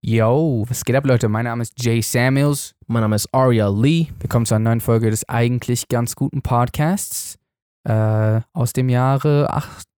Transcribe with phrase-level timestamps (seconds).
[0.00, 1.28] Yo, was geht ab, Leute?
[1.28, 2.76] Mein Name ist Jay Samuels.
[2.86, 4.08] Mein Name ist Aria Lee.
[4.20, 7.36] Willkommen zu einer neuen Folge des eigentlich ganz guten Podcasts
[7.82, 9.50] äh, aus dem Jahre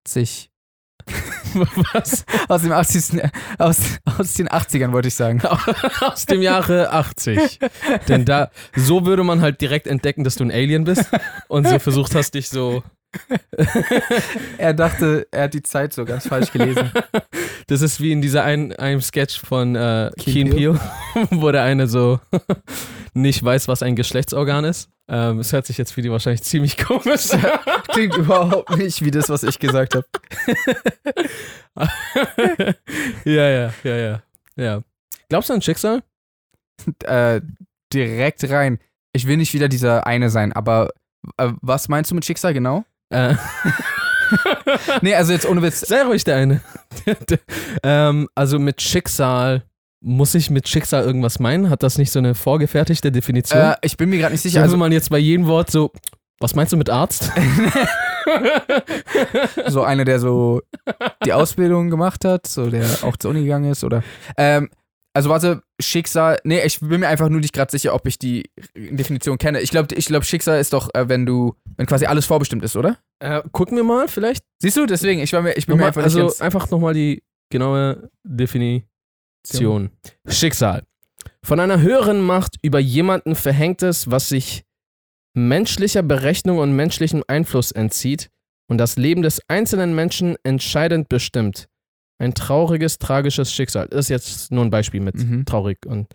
[0.06, 0.53] 80.
[1.92, 2.24] Was?
[2.48, 3.22] Aus dem 80.
[3.58, 5.40] Aus, aus den 80ern wollte ich sagen.
[6.00, 7.58] Aus dem Jahre 80.
[8.08, 11.08] Denn da, so würde man halt direkt entdecken, dass du ein Alien bist
[11.48, 12.82] und so versucht hast, dich so.
[14.58, 16.90] Er dachte, er hat die Zeit so ganz falsch gelesen.
[17.68, 20.80] Das ist wie in dieser einen, einem Sketch von äh, Keen Peele,
[21.30, 22.18] wo der eine so
[23.14, 24.90] nicht weiß, was ein Geschlechtsorgan ist.
[25.08, 27.42] Ähm, Es hört sich jetzt für die wahrscheinlich ziemlich komisch an.
[27.88, 30.06] Klingt überhaupt nicht wie das, was ich gesagt habe.
[33.24, 34.22] ja, ja, ja, ja,
[34.56, 34.82] ja.
[35.28, 36.02] Glaubst du an Schicksal?
[37.04, 37.40] Äh,
[37.92, 38.78] direkt rein.
[39.12, 40.90] Ich will nicht wieder dieser eine sein, aber
[41.36, 42.84] äh, was meinst du mit Schicksal genau?
[43.10, 43.34] Äh,
[45.02, 45.80] Nee, also jetzt ohne Witz.
[45.80, 46.60] Sei ruhig der eine.
[47.82, 49.62] ähm, also mit Schicksal,
[50.04, 51.70] muss ich mit Schicksal irgendwas meinen?
[51.70, 53.58] Hat das nicht so eine vorgefertigte Definition?
[53.60, 54.60] Äh, ich bin mir gerade nicht sicher.
[54.60, 55.92] also Also, man jetzt bei jedem Wort so,
[56.40, 57.32] was meinst du mit Arzt?
[59.68, 60.60] so einer, der so
[61.24, 64.02] die Ausbildung gemacht hat, so der auch zur Uni gegangen ist, oder?
[64.36, 64.68] Ähm,
[65.14, 66.38] also warte, Schicksal.
[66.44, 69.60] Nee, ich bin mir einfach nur nicht gerade sicher, ob ich die Definition kenne.
[69.60, 72.76] Ich glaube, ich glaub, Schicksal ist doch, äh, wenn du, wenn quasi alles vorbestimmt ist,
[72.76, 72.98] oder?
[73.20, 74.44] äh, gucken wir mal vielleicht.
[74.60, 76.40] Siehst du, deswegen, ich, war mir, ich bin mir Nochmal, einfach also nicht ganz.
[76.42, 78.88] einfach nochmal die genaue Definition.
[80.26, 80.82] Schicksal.
[81.42, 84.64] Von einer höheren Macht über jemanden verhängtes, was sich
[85.34, 88.30] menschlicher Berechnung und menschlichem Einfluss entzieht
[88.68, 91.68] und das Leben des einzelnen Menschen entscheidend bestimmt.
[92.18, 93.88] Ein trauriges, tragisches Schicksal.
[93.88, 95.44] Das ist jetzt nur ein Beispiel mit Mhm.
[95.44, 96.08] traurig und.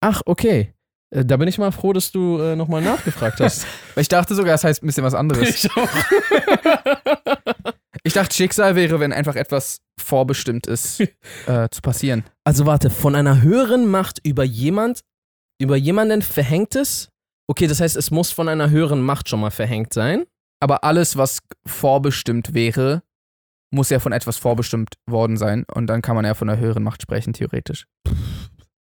[0.00, 0.73] Ach, okay.
[1.14, 3.66] Äh, Da bin ich mal froh, dass du äh, nochmal nachgefragt hast.
[3.94, 5.48] Weil ich dachte sogar, das heißt ein bisschen was anderes.
[5.48, 5.88] ich auch.
[8.06, 11.00] Ich dachte, Schicksal wäre, wenn einfach etwas vorbestimmt ist,
[11.46, 12.22] äh, zu passieren.
[12.44, 15.00] Also warte, von einer höheren Macht über jemand,
[15.58, 17.08] über jemanden verhängtes?
[17.48, 20.24] Okay, das heißt, es muss von einer höheren Macht schon mal verhängt sein.
[20.60, 23.02] Aber alles, was vorbestimmt wäre,
[23.70, 25.64] muss ja von etwas vorbestimmt worden sein.
[25.72, 27.86] Und dann kann man ja von einer höheren Macht sprechen, theoretisch.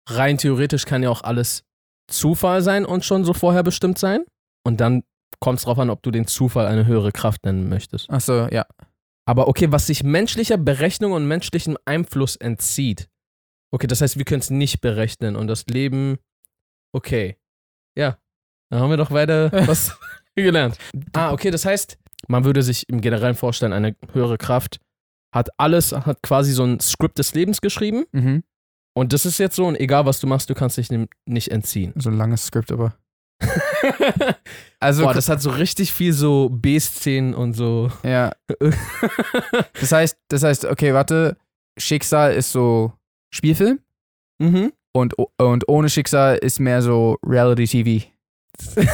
[0.07, 1.63] Rein theoretisch kann ja auch alles
[2.07, 4.25] Zufall sein und schon so vorher bestimmt sein.
[4.63, 5.03] Und dann
[5.39, 8.09] kommt es drauf an, ob du den Zufall eine höhere Kraft nennen möchtest.
[8.09, 8.65] Achso, ja.
[9.25, 13.09] Aber okay, was sich menschlicher Berechnung und menschlichem Einfluss entzieht.
[13.71, 16.17] Okay, das heißt, wir können es nicht berechnen und das Leben.
[16.93, 17.37] Okay.
[17.97, 18.17] Ja.
[18.69, 19.97] Dann haben wir doch weiter was
[20.35, 20.77] gelernt.
[21.13, 21.97] Ah, okay, das heißt,
[22.27, 24.79] man würde sich im Generellen vorstellen, eine höhere Kraft
[25.33, 28.05] hat alles, hat quasi so ein Skript des Lebens geschrieben.
[28.11, 28.43] Mhm.
[28.97, 30.89] Und das ist jetzt so, und egal was du machst, du kannst dich
[31.27, 31.93] nicht entziehen.
[31.97, 32.97] So ein langes Skript, aber.
[34.79, 37.91] Also, Boah, das hat so richtig viel so B-Szenen und so.
[38.03, 38.31] ja.
[39.79, 41.37] Das heißt, das heißt, okay, warte.
[41.79, 42.93] Schicksal ist so
[43.31, 43.79] Spielfilm
[44.39, 44.71] mhm.
[44.93, 48.07] und, und ohne Schicksal ist mehr so Reality-TV.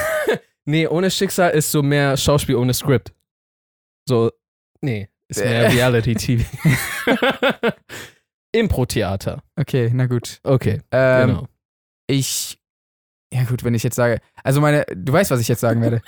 [0.65, 3.13] Nee, ohne Schicksal ist so mehr Schauspiel ohne Skript.
[4.07, 4.31] So,
[4.79, 5.69] nee, ist mehr.
[5.69, 6.45] Reality-TV.
[8.53, 9.41] Impro-Theater.
[9.55, 10.39] Okay, na gut.
[10.43, 11.47] Okay, Ähm, genau.
[12.07, 12.59] Ich.
[13.33, 14.19] Ja, gut, wenn ich jetzt sage.
[14.43, 14.85] Also, meine.
[14.95, 16.01] Du weißt, was ich jetzt sagen werde.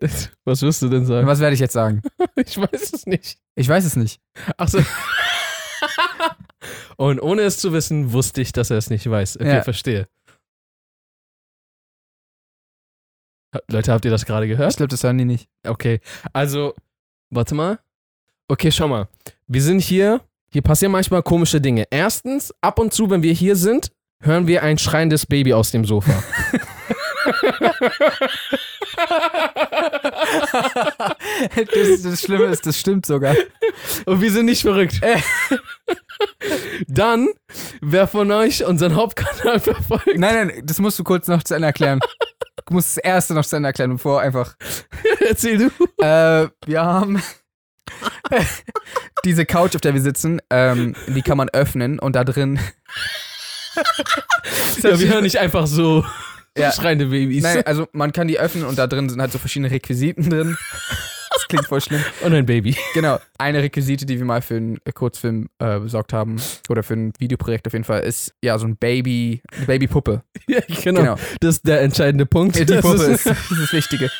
[0.00, 1.26] Das- Was wirst du denn sagen?
[1.26, 2.02] Was werde ich jetzt sagen?
[2.36, 3.38] Ich weiß es nicht.
[3.54, 4.20] Ich weiß es nicht.
[4.58, 4.80] Achso.
[6.96, 9.36] Und ohne es zu wissen, wusste ich, dass er es nicht weiß.
[9.36, 9.62] Okay, Ja.
[9.62, 10.08] verstehe.
[13.70, 14.76] Leute, habt ihr das gerade Ich gehört?
[14.76, 15.48] glaube, das hören die nicht.
[15.66, 16.00] Okay,
[16.32, 16.74] also,
[17.30, 17.78] warte mal.
[18.46, 19.08] Okay, schau mal.
[19.46, 21.86] Wir sind hier, hier passieren manchmal komische Dinge.
[21.90, 23.90] Erstens, ab und zu, wenn wir hier sind,
[24.20, 26.22] hören wir ein schreiendes Baby aus dem Sofa.
[31.56, 33.34] das, das Schlimme ist, das stimmt sogar.
[34.04, 35.02] Und wir sind nicht verrückt.
[35.02, 35.20] Äh.
[36.86, 37.28] Dann,
[37.80, 41.68] wer von euch unseren Hauptkanal verfolgt, Nein, nein, das musst du kurz noch zu Ende
[41.68, 42.00] erklären.
[42.66, 44.54] Du musst das erste noch zu Ende erklären, bevor einfach.
[45.20, 45.66] erzähl du.
[46.04, 47.22] Äh, wir haben
[49.24, 52.58] diese Couch, auf der wir sitzen, ähm, die kann man öffnen und da drin.
[54.82, 56.04] Ja, wir hören nicht einfach so
[56.56, 56.70] Ja.
[56.70, 57.42] schreiende Babys.
[57.42, 60.56] Nein, also man kann die öffnen und da drin sind halt so verschiedene Requisiten drin.
[61.54, 62.04] Das klingt voll schlimm.
[62.22, 62.76] Und ein Baby.
[62.94, 63.18] Genau.
[63.38, 67.66] Eine Requisite, die wir mal für einen Kurzfilm äh, besorgt haben, oder für ein Videoprojekt
[67.66, 70.22] auf jeden Fall, ist ja so ein Baby, eine Babypuppe.
[70.46, 71.00] Ja, genau.
[71.00, 71.16] Genau.
[71.40, 72.58] Das ist der entscheidende Punkt.
[72.58, 74.10] Die Das Puppe ist, ist, das ist das Wichtige.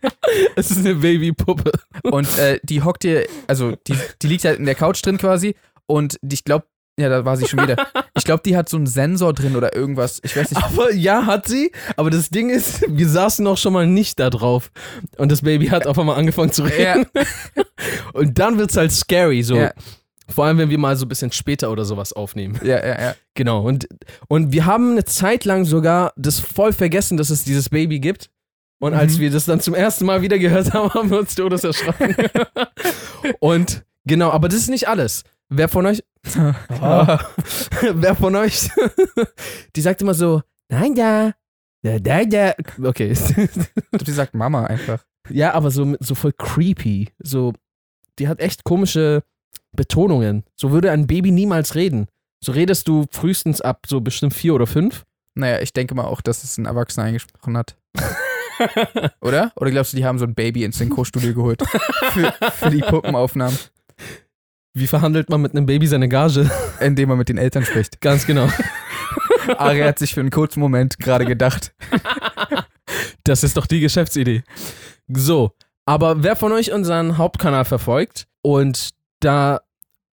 [0.56, 1.70] es ist eine Babypuppe.
[2.02, 5.54] Und äh, die hockt hier, also die, die liegt halt in der Couch drin quasi
[5.86, 6.66] und ich glaube,
[6.98, 7.76] Ja, da war sie schon wieder.
[8.18, 10.18] Ich glaube, die hat so einen Sensor drin oder irgendwas.
[10.24, 10.60] Ich weiß nicht.
[10.62, 11.70] Aber ja, hat sie.
[11.96, 14.72] Aber das Ding ist, wir saßen auch schon mal nicht da drauf.
[15.18, 17.06] Und das Baby hat auf einmal angefangen zu reden.
[18.12, 19.42] Und dann wird's halt scary.
[19.44, 19.54] So.
[19.56, 19.72] Ja.
[20.28, 22.58] Vor allem, wenn wir mal so ein bisschen später oder sowas aufnehmen.
[22.64, 23.14] Ja, ja, ja.
[23.34, 23.62] Genau.
[23.62, 23.86] Und,
[24.26, 28.30] und wir haben eine Zeit lang sogar das voll vergessen, dass es dieses Baby gibt.
[28.80, 29.20] Und als Mhm.
[29.20, 32.16] wir das dann zum ersten Mal wieder gehört haben, haben wir uns todes erschrocken.
[33.40, 35.22] und genau, aber das ist nicht alles.
[35.48, 36.02] Wer von euch.
[36.80, 37.18] Ah.
[37.92, 38.68] wer von euch.
[39.76, 41.32] die sagt immer so, nein, da.
[41.82, 42.54] Da, da, da.
[42.82, 43.14] Okay.
[43.92, 45.04] Die sagt Mama einfach.
[45.30, 47.08] ja, aber so, so voll creepy.
[47.18, 47.52] So,
[48.18, 49.22] die hat echt komische
[49.72, 50.44] Betonungen.
[50.56, 52.08] So würde ein Baby niemals reden.
[52.40, 55.04] So redest du frühestens ab so bestimmt vier oder fünf.
[55.34, 57.76] Naja, ich denke mal auch, dass es ein Erwachsener eingesprochen hat.
[59.20, 59.52] Oder?
[59.56, 61.62] Oder glaubst du, die haben so ein Baby ins Synchro-Studio geholt?
[62.10, 63.56] für, für die Puppenaufnahmen,
[64.74, 66.50] Wie verhandelt man mit einem Baby seine Gage?
[66.80, 68.00] indem man mit den Eltern spricht.
[68.00, 68.48] Ganz genau.
[69.58, 71.74] Ari hat sich für einen kurzen Moment gerade gedacht.
[73.24, 74.42] Das ist doch die Geschäftsidee.
[75.06, 75.52] So,
[75.84, 79.60] aber wer von euch unseren Hauptkanal verfolgt und da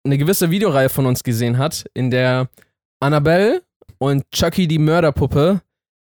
[0.04, 2.48] eine gewisse Videoreihe von uns gesehen hat, in der
[3.00, 3.62] Annabelle
[3.98, 5.60] und Chucky die Mörderpuppe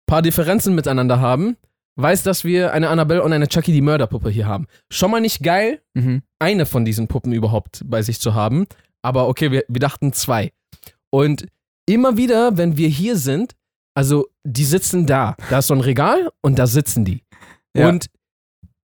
[0.06, 1.58] paar Differenzen miteinander haben,
[1.96, 4.66] weiß, dass wir eine Annabelle und eine Chucky die Mörderpuppe hier haben.
[4.90, 6.22] Schon mal nicht geil, Mhm.
[6.38, 8.66] eine von diesen Puppen überhaupt bei sich zu haben.
[9.02, 10.52] Aber okay, wir, wir dachten zwei.
[11.10, 11.46] Und
[11.86, 13.54] immer wieder, wenn wir hier sind,
[13.94, 15.36] also die sitzen da.
[15.48, 17.22] Da ist so ein Regal und da sitzen die.
[17.74, 17.88] Ja.
[17.88, 18.06] Und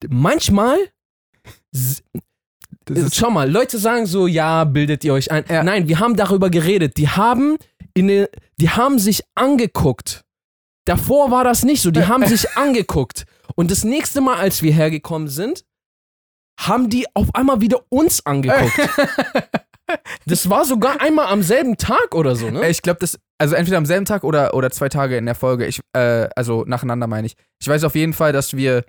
[0.08, 0.78] manchmal,
[3.12, 5.44] schau mal, Leute sagen so, ja, bildet ihr euch ein.
[5.48, 5.62] Ja.
[5.62, 6.96] Nein, wir haben darüber geredet.
[6.96, 7.56] Die haben,
[7.94, 8.26] in
[8.58, 10.24] die haben sich angeguckt.
[10.84, 11.90] Davor war das nicht so.
[11.90, 13.24] Die haben sich angeguckt.
[13.54, 15.64] Und das nächste Mal, als wir hergekommen sind,
[16.58, 18.72] haben die auf einmal wieder uns angeguckt.
[20.26, 22.68] Das war sogar einmal am selben Tag oder so, ne?
[22.68, 25.66] ich glaube, das, also entweder am selben Tag oder, oder zwei Tage in der Folge.
[25.66, 27.34] Ich, äh, also nacheinander meine ich.
[27.60, 28.84] Ich weiß auf jeden Fall, dass wir,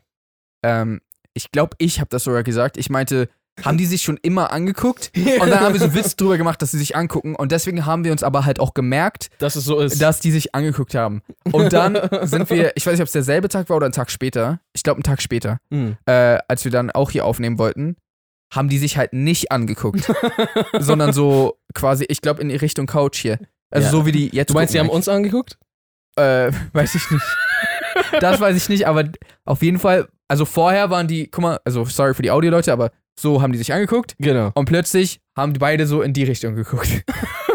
[0.63, 1.01] ähm,
[1.33, 2.77] ich glaube, ich habe das sogar gesagt.
[2.77, 3.27] Ich meinte,
[3.63, 5.11] haben die sich schon immer angeguckt?
[5.15, 7.35] Und dann haben wir so einen Witz drüber gemacht, dass sie sich angucken.
[7.35, 10.01] Und deswegen haben wir uns aber halt auch gemerkt, Dass es so ist.
[10.01, 11.21] dass die sich angeguckt haben.
[11.51, 14.09] Und dann sind wir, ich weiß nicht, ob es derselbe Tag war oder ein Tag
[14.09, 14.59] später.
[14.73, 15.97] Ich glaube, einen Tag später, Hm.
[16.05, 17.95] äh, als wir dann auch hier aufnehmen wollten,
[18.53, 20.11] haben die sich halt nicht angeguckt,
[20.79, 23.39] sondern so quasi, ich glaube, in die Richtung Couch hier.
[23.71, 23.91] Also Ja.
[23.91, 24.49] so wie die jetzt.
[24.51, 25.57] Du meinst, die haben uns angeguckt?
[26.15, 27.23] Äh, weiß ich nicht.
[28.19, 29.05] das weiß ich nicht, aber
[29.45, 32.91] auf jeden Fall, also vorher waren die, guck mal, also sorry für die Audio-Leute, aber
[33.19, 34.51] so haben die sich angeguckt Genau.
[34.55, 37.03] und plötzlich haben die beide so in die Richtung geguckt.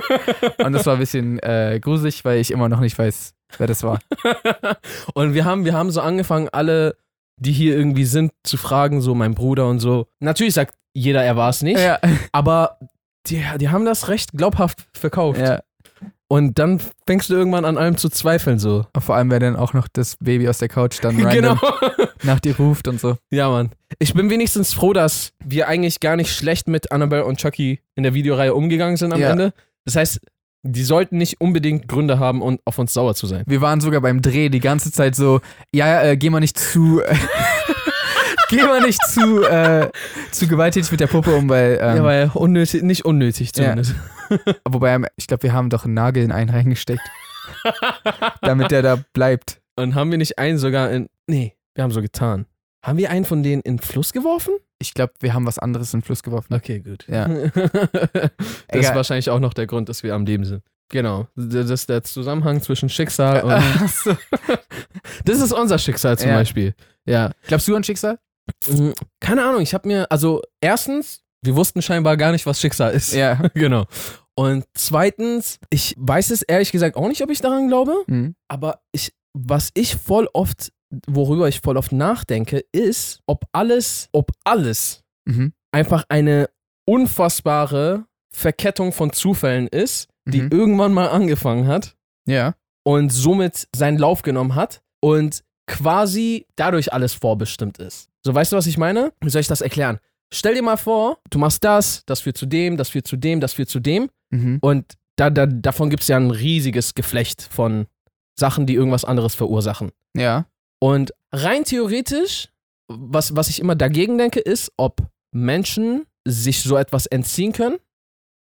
[0.65, 3.83] und das war ein bisschen äh, gruselig, weil ich immer noch nicht weiß, wer das
[3.83, 3.99] war.
[5.15, 6.97] und wir haben, wir haben so angefangen, alle,
[7.41, 10.07] die hier irgendwie sind, zu fragen, so mein Bruder und so.
[10.21, 11.99] Natürlich sagt jeder, er war es nicht, Ja.
[12.33, 12.79] aber
[13.27, 15.41] die, die haben das recht glaubhaft verkauft.
[15.41, 15.61] ja.
[16.31, 18.85] Und dann fängst du irgendwann an allem zu zweifeln, so.
[18.99, 21.57] Vor allem, wer dann auch noch das Baby aus der Couch dann genau.
[22.23, 23.17] nach dir ruft und so.
[23.31, 23.71] Ja, Mann.
[23.99, 28.03] Ich bin wenigstens froh, dass wir eigentlich gar nicht schlecht mit Annabelle und Chucky in
[28.03, 29.31] der Videoreihe umgegangen sind am Ja.
[29.31, 29.55] Ende.
[29.87, 30.21] Das heißt,
[30.65, 33.45] die sollten nicht unbedingt Gründe haben, um auf uns sauer zu sein.
[33.47, 35.41] Wir waren sogar beim Dreh die ganze Zeit so,
[35.73, 37.01] ja, ja, äh, geh mal nicht zu,
[38.49, 39.91] geh mal nicht zu, äh,
[40.31, 43.95] zu gewalttätig mit der Puppe um, weil, ähm, ja, weil unnötig, nicht unnötig zumindest.
[44.69, 47.03] wobei, ähm, ich glaube, wir haben doch einen Nagel in einen reingesteckt,
[48.43, 49.61] damit der da bleibt.
[49.77, 51.09] Und haben wir nicht einen sogar in.
[51.27, 52.47] Nee, wir haben so getan.
[52.85, 54.55] Haben wir einen von denen in den Fluss geworfen?
[54.79, 56.55] Ich glaube, wir haben was anderes in den Fluss geworfen.
[56.55, 57.05] Okay, gut.
[57.09, 57.27] Ja.
[57.29, 58.31] das ist
[58.69, 58.95] Egal.
[58.95, 60.63] wahrscheinlich auch noch der Grund, dass wir am Leben sind.
[60.91, 61.27] Genau.
[61.35, 64.17] Das ist der Zusammenhang zwischen Schicksal und.
[65.25, 66.37] Das ist unser Schicksal zum Ja.
[66.37, 66.75] Beispiel.
[67.05, 67.33] Ja.
[67.47, 68.19] Glaubst du an Schicksal?
[68.69, 68.93] Mhm.
[69.21, 73.13] Keine Ahnung, ich habe mir, also erstens, wir wussten scheinbar gar nicht, was Schicksal ist.
[73.15, 73.35] Ja.
[73.55, 73.85] genau.
[74.37, 78.35] Und zweitens, ich weiß es ehrlich gesagt auch nicht, ob ich daran glaube, Mhm.
[78.49, 80.73] aber ich, was ich voll oft,
[81.07, 85.53] worüber ich voll oft nachdenke, ist, ob alles, ob alles Mhm.
[85.73, 86.49] einfach eine
[87.09, 90.51] unfassbare Verkettung von Zufällen ist, die Mhm.
[90.53, 92.55] irgendwann mal angefangen hat Ja.
[92.85, 98.09] und somit seinen Lauf genommen hat und quasi dadurch alles vorbestimmt ist.
[98.25, 99.13] So, weißt du, was ich meine?
[99.21, 100.01] Wie soll ich das erklären?
[100.33, 103.41] Stell dir mal vor, du machst das, das führt zu dem, das führt zu dem,
[103.41, 104.59] das führt zu dem Mhm.
[104.61, 104.85] und
[105.17, 107.87] da, da, davon gibt es ja ein riesiges Geflecht von
[108.39, 109.91] Sachen, die irgendwas anderes verursachen.
[110.15, 110.45] Ja.
[110.81, 112.49] Und rein theoretisch,
[112.89, 115.01] was, was ich immer dagegen denke, ist, ob
[115.33, 117.79] Menschen sich so etwas entziehen können.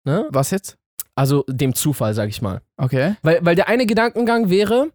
[0.06, 0.28] Ne?
[0.32, 0.78] Was jetzt?
[1.16, 2.62] Also dem Zufall, sag ich mal.
[2.78, 3.16] Okay.
[3.22, 4.92] Weil, weil der eine Gedankengang wäre,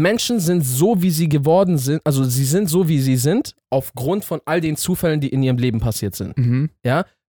[0.00, 4.24] Menschen sind so, wie sie geworden sind, also sie sind so, wie sie sind, aufgrund
[4.24, 6.36] von all den Zufällen, die in ihrem Leben passiert sind.
[6.38, 6.70] Mhm.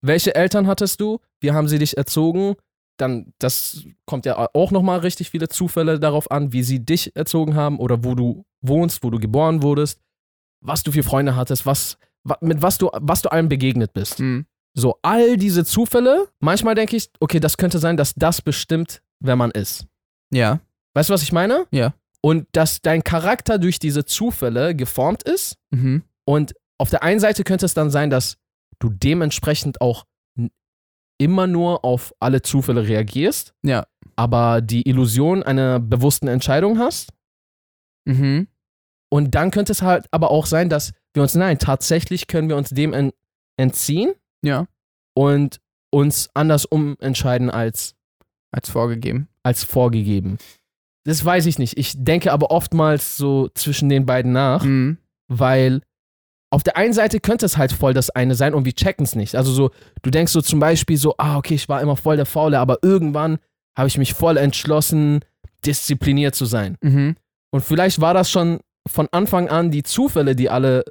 [0.01, 1.19] Welche Eltern hattest du?
[1.41, 2.55] Wie haben sie dich erzogen?
[2.97, 7.53] dann, das kommt ja auch nochmal richtig viele Zufälle darauf an, wie sie dich erzogen
[7.53, 9.99] haben oder wo du wohnst, wo du geboren wurdest,
[10.61, 14.21] was du für Freunde hattest, was, wa- mit was du, was du allem begegnet bist.
[14.21, 14.45] Mhm.
[14.77, 19.35] So, all diese Zufälle, manchmal denke ich, okay, das könnte sein, dass das bestimmt, wer
[19.35, 19.85] man ist.
[20.33, 20.61] Ja.
[20.93, 21.65] Weißt du, was ich meine?
[21.71, 21.93] Ja.
[22.25, 25.57] Und dass dein Charakter durch diese Zufälle geformt ist.
[25.69, 26.01] Mhm.
[26.25, 28.37] Und auf der einen Seite könnte es dann sein, dass
[28.79, 30.05] du dementsprechend auch
[31.19, 33.85] immer nur auf alle Zufälle reagierst, Ja.
[34.15, 37.11] aber die Illusion einer bewussten Entscheidung hast.
[38.05, 38.47] Mhm.
[39.09, 42.57] Und dann könnte es halt aber auch sein, dass wir uns, nein, tatsächlich können wir
[42.57, 43.11] uns dem en
[43.57, 44.13] entziehen
[44.43, 44.67] Ja.
[45.13, 47.95] und uns anders umentscheiden als,
[48.51, 49.29] Als vorgegeben.
[49.43, 50.37] als vorgegeben.
[51.05, 51.77] Das weiß ich nicht.
[51.77, 54.97] Ich denke aber oftmals so zwischen den beiden nach, Mhm.
[55.27, 55.81] weil
[56.51, 59.15] auf der einen Seite könnte es halt voll das eine sein und wir checken es
[59.15, 59.35] nicht.
[59.35, 59.71] Also so,
[60.03, 62.79] du denkst so zum Beispiel so, ah, okay, ich war immer voll der Faule, aber
[62.81, 63.37] irgendwann
[63.77, 65.19] habe ich mich voll entschlossen,
[65.65, 66.77] diszipliniert zu sein.
[66.81, 67.15] Mhm.
[67.51, 70.85] Und vielleicht war das schon von Anfang an, die Zufälle, die alle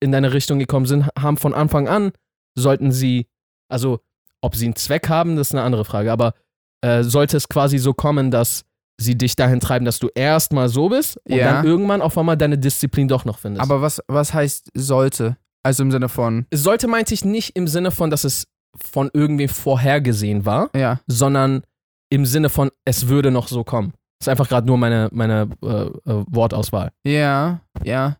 [0.00, 2.12] in deine Richtung gekommen sind, haben von Anfang an,
[2.54, 3.26] sollten sie,
[3.68, 4.00] also
[4.40, 6.34] ob sie einen Zweck haben, das ist eine andere Frage, aber
[6.82, 8.64] äh, sollte es quasi so kommen, dass
[8.98, 11.52] sie dich dahin treiben, dass du erstmal so bist und Ja.
[11.52, 13.62] dann irgendwann auf einmal deine Disziplin doch noch findest.
[13.62, 15.36] Aber was, was heißt sollte?
[15.62, 19.48] Also im Sinne von, sollte meinte ich nicht im Sinne von, dass es von irgendwem
[19.48, 21.00] vorhergesehen war, ja.
[21.06, 21.62] sondern
[22.10, 23.92] im Sinne von, es würde noch so kommen.
[24.18, 26.92] Das ist einfach gerade nur meine, meine äh, äh, Wortauswahl.
[27.04, 28.16] Ja, ja.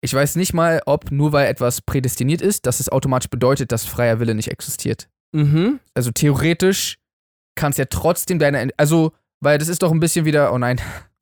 [0.00, 3.84] Ich weiß nicht mal, ob nur weil etwas prädestiniert ist, dass es automatisch bedeutet, dass
[3.84, 5.08] freier Wille nicht existiert.
[5.32, 5.80] Mhm.
[5.94, 6.98] Also theoretisch
[7.56, 10.80] kann es ja trotzdem deine, also, weil das ist doch ein bisschen wieder, oh nein,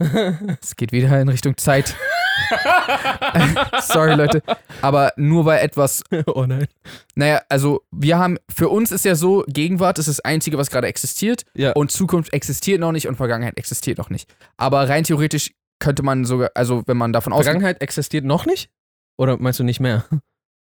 [0.62, 1.94] es geht wieder in Richtung Zeit.
[3.82, 4.42] Sorry, Leute.
[4.82, 6.66] Aber nur weil etwas, oh nein.
[7.14, 10.86] naja, also wir haben, für uns ist ja so, Gegenwart ist das Einzige, was gerade
[10.86, 11.72] existiert Ja.
[11.72, 14.32] und Zukunft existiert noch nicht und Vergangenheit existiert noch nicht.
[14.56, 18.70] Aber rein theoretisch könnte man sogar, also wenn man davon ausgeht, Vergangenheit existiert noch nicht?
[19.18, 20.04] Oder meinst du nicht mehr?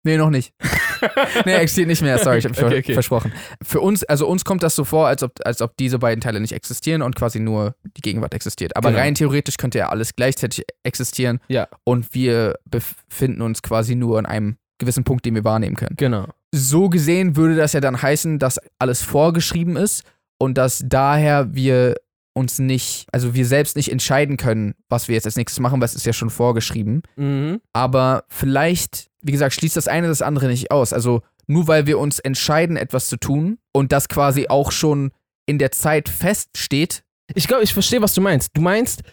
[0.04, 0.54] Nee, noch nicht.
[1.46, 2.94] nee, existiert nicht mehr, sorry, ich habe Okay, okay.
[2.94, 3.32] versprochen.
[3.64, 6.40] Für uns, also uns kommt das so vor, als ob, als ob diese beiden Teile
[6.40, 8.76] nicht existieren und quasi nur die Gegenwart existiert.
[8.76, 9.02] Aber Genau.
[9.02, 11.68] rein theoretisch könnte ja alles gleichzeitig existieren Ja.
[11.84, 15.96] und wir befinden uns quasi nur an einem gewissen Punkt, den wir wahrnehmen können.
[15.98, 16.28] Genau.
[16.54, 20.04] So gesehen würde das ja dann heißen, dass alles vorgeschrieben ist
[20.40, 21.96] und dass daher wir
[22.34, 25.86] uns nicht, also wir selbst nicht entscheiden können, was wir jetzt als nächstes machen, weil
[25.86, 27.60] es ist ja schon vorgeschrieben Mhm.
[27.74, 30.94] aber vielleicht, wie gesagt, schließt das eine das andere nicht aus.
[30.94, 35.12] Also nur weil wir uns entscheiden, etwas zu tun und das quasi auch schon
[35.46, 37.04] in der Zeit feststeht.
[37.36, 38.52] Ich glaube, ich verstehe, was du meinst.
[38.54, 39.04] Du meinst,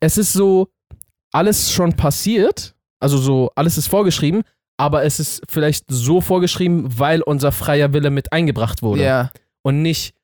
[0.00, 0.68] es ist so,
[1.32, 4.42] alles schon passiert, also so, alles ist vorgeschrieben,
[4.78, 9.02] aber es ist vielleicht so vorgeschrieben, weil unser freier Wille mit eingebracht wurde.
[9.02, 9.30] Ja,
[9.62, 10.14] Und nicht,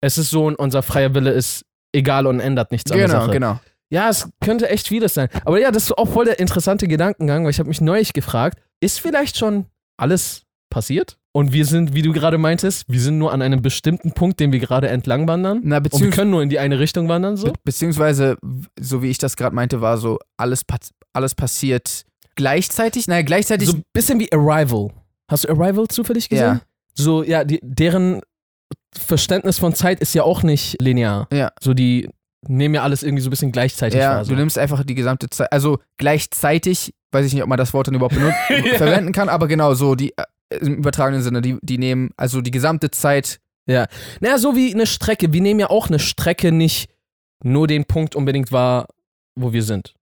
[0.00, 3.20] es ist so und unser freier Wille ist egal und ändert nichts an der genau,
[3.20, 3.32] Sache.
[3.32, 3.60] genau.
[3.92, 5.28] Ja, es könnte echt vieles sein.
[5.44, 8.60] Aber ja, das ist auch voll der interessante Gedankengang, weil ich habe mich neulich gefragt,
[8.80, 11.18] ist vielleicht schon alles passiert?
[11.32, 14.50] Und wir sind, wie du gerade meintest, wir sind nur an einem bestimmten Punkt, den
[14.52, 15.60] wir gerade entlang wandern.
[15.62, 17.46] Na, Und wir können nur in die eine Richtung wandern, so?
[17.46, 18.36] be beziehungsweise,
[18.80, 20.62] so wie ich das gerade meinte, war so, alles,
[21.12, 23.06] alles passiert gleichzeitig.
[23.06, 23.68] Naja, gleichzeitig.
[23.68, 24.88] So ein bisschen wie Arrival.
[25.30, 26.44] Hast du Arrival zufällig gesehen?
[26.44, 26.60] Ja.
[26.94, 28.22] So, ja, die, deren
[28.92, 31.28] Verständnis von Zeit ist ja auch nicht linear.
[31.32, 31.52] Ja.
[31.60, 32.08] So, die
[32.48, 34.24] nehmen ja alles irgendwie so ein bisschen gleichzeitig ja, wahr.
[34.24, 34.32] So.
[34.32, 37.88] du nimmst einfach die gesamte Zeit, also gleichzeitig, weiß ich nicht, ob man das Wort
[37.88, 38.38] dann überhaupt benutzt,
[38.76, 42.50] verwenden kann, aber genau so, die äh, im übertragenen Sinne, die, die nehmen also die
[42.50, 43.40] gesamte Zeit
[44.20, 45.32] Naja, so wie eine Strecke.
[45.32, 46.90] Wir nehmen ja auch eine Strecke nicht
[47.44, 48.88] nur den Punkt unbedingt wahr,
[49.36, 49.94] wo wir sind.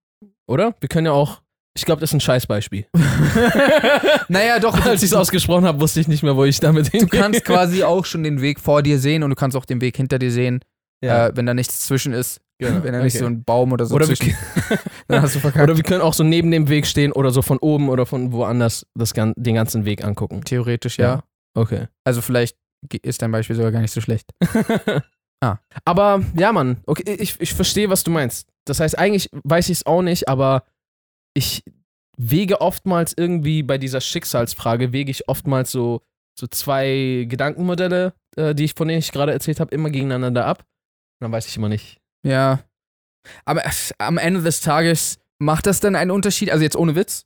[0.47, 0.75] Oder?
[0.81, 1.43] Wir können ja auch.
[1.77, 2.87] Ich glaube, das ist ein Scheißbeispiel.
[4.31, 6.99] Naja, doch, Als ich es ausgesprochen habe, wusste ich nicht mehr, wo ich damit du
[6.99, 7.21] hingehe.
[7.21, 9.97] kannst quasi auch schon den Weg vor dir sehen und du kannst auch den Weg
[9.97, 10.61] hinter dir sehen,
[11.03, 11.29] Ja.
[11.29, 12.41] äh, wenn da nichts zwischen ist.
[12.61, 13.23] Genau, Wenn da nicht okay.
[13.23, 14.35] so ein Baum oder so oder, wir, zwischen
[15.07, 15.63] dann hast du verkackt.
[15.63, 18.33] oder wir können auch so neben dem Weg stehen oder so von oben oder von
[18.33, 20.43] woanders das, den ganzen Weg angucken.
[20.43, 21.23] Theoretisch, ja.
[21.55, 21.87] Okay.
[22.05, 22.57] Also vielleicht
[23.03, 24.31] ist dein Beispiel sogar gar nicht so schlecht.
[25.41, 25.59] Ah.
[25.85, 28.49] Aber ja, Mann, okay, ich, ich verstehe, was du meinst.
[28.65, 30.65] Das heißt, eigentlich weiß ich es auch nicht, aber
[31.33, 31.63] ich
[32.17, 36.03] wege oftmals irgendwie bei dieser Schicksalsfrage, wege ich oftmals so,
[36.37, 40.65] so zwei Gedankenmodelle, äh, die ich von denen ich gerade erzählt habe, immer gegeneinander ab.
[41.21, 41.99] Und dann weiß ich immer nicht.
[42.25, 42.61] Ja.
[43.45, 46.51] Aber äh, am Ende des Tages macht das dann einen Unterschied?
[46.51, 47.25] Also jetzt ohne Witz?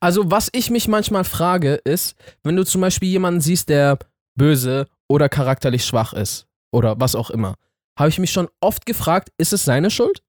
[0.00, 3.98] Also, was ich mich manchmal frage, ist, wenn du zum Beispiel jemanden siehst, der
[4.36, 7.54] böse oder charakterlich schwach ist oder was auch immer,
[7.98, 10.22] habe ich mich schon oft gefragt, ist es seine Schuld?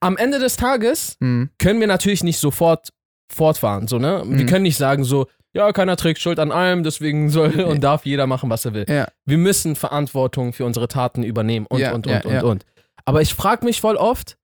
[0.00, 1.50] Am Ende des Tages Hm.
[1.58, 2.88] können wir natürlich nicht sofort
[3.32, 4.22] fortfahren, so, ne?
[4.24, 4.48] Wir Mhm.
[4.48, 8.26] können nicht sagen, so, ja, keiner trägt Schuld an allem, deswegen soll und darf jeder
[8.26, 8.86] machen, was er will.
[8.88, 9.08] Ja.
[9.24, 12.66] Wir müssen Verantwortung für unsere Taten übernehmen und, Ja, und, und, und, und.
[13.04, 14.36] Aber ich frage mich voll oft,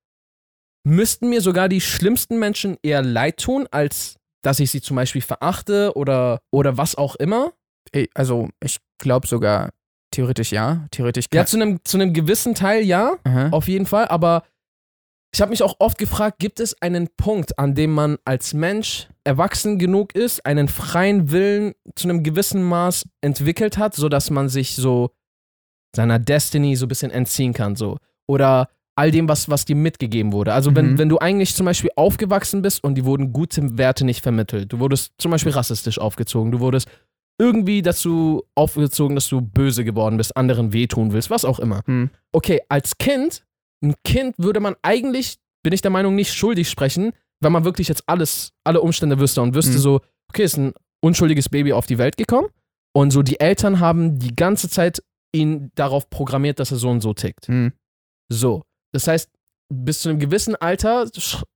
[0.87, 5.23] müssten mir sogar die schlimmsten Menschen eher leid tun, als dass ich sie zum Beispiel
[5.23, 7.53] verachte oder, oder was auch immer?
[7.93, 9.71] Ey, Also, ich glaube sogar,
[10.11, 10.87] theoretisch ja.
[10.91, 13.49] Theoretisch Ja, zu einem, zu einem gewissen Teil ja, Aha.
[13.51, 14.45] auf jeden Fall, aber
[15.35, 19.09] ich habe mich auch oft gefragt, gibt es einen Punkt, an dem man als Mensch
[19.25, 24.77] erwachsen genug ist, einen freien Willen zu einem gewissen Maß entwickelt hat, sodass man sich
[24.77, 25.11] so
[25.97, 27.99] seiner Destiny so ein bisschen entziehen kann, so.
[28.27, 30.53] Oder all dem, was, was dir mitgegeben wurde.
[30.53, 30.99] Also wenn, Mhm.
[30.99, 34.73] wenn du eigentlich zum Beispiel aufgewachsen bist und die wurden gute Werte nicht vermittelt.
[34.73, 36.89] Du wurdest zum Beispiel rassistisch aufgezogen, du wurdest
[37.41, 41.81] irgendwie dazu aufgezogen, dass du böse geworden bist, anderen wehtun willst, was auch immer.
[41.87, 42.11] Hm.
[42.31, 43.45] Okay, als Kind,
[43.85, 47.89] ein Kind würde man eigentlich, bin ich der Meinung, nicht schuldig sprechen, wenn man wirklich
[47.89, 49.79] jetzt alles, alle Umstände wüsste und wüsste Mhm.
[49.79, 50.01] so,
[50.31, 50.73] okay, ist ein
[51.03, 52.49] unschuldiges Baby auf die Welt gekommen
[52.97, 55.03] und so die Eltern haben die ganze Zeit
[55.35, 57.49] ihn darauf programmiert, dass er so und so tickt.
[57.49, 57.73] Hm.
[58.33, 58.63] So.
[58.93, 59.31] Das heißt,
[59.73, 61.11] bis zu einem gewissen Alter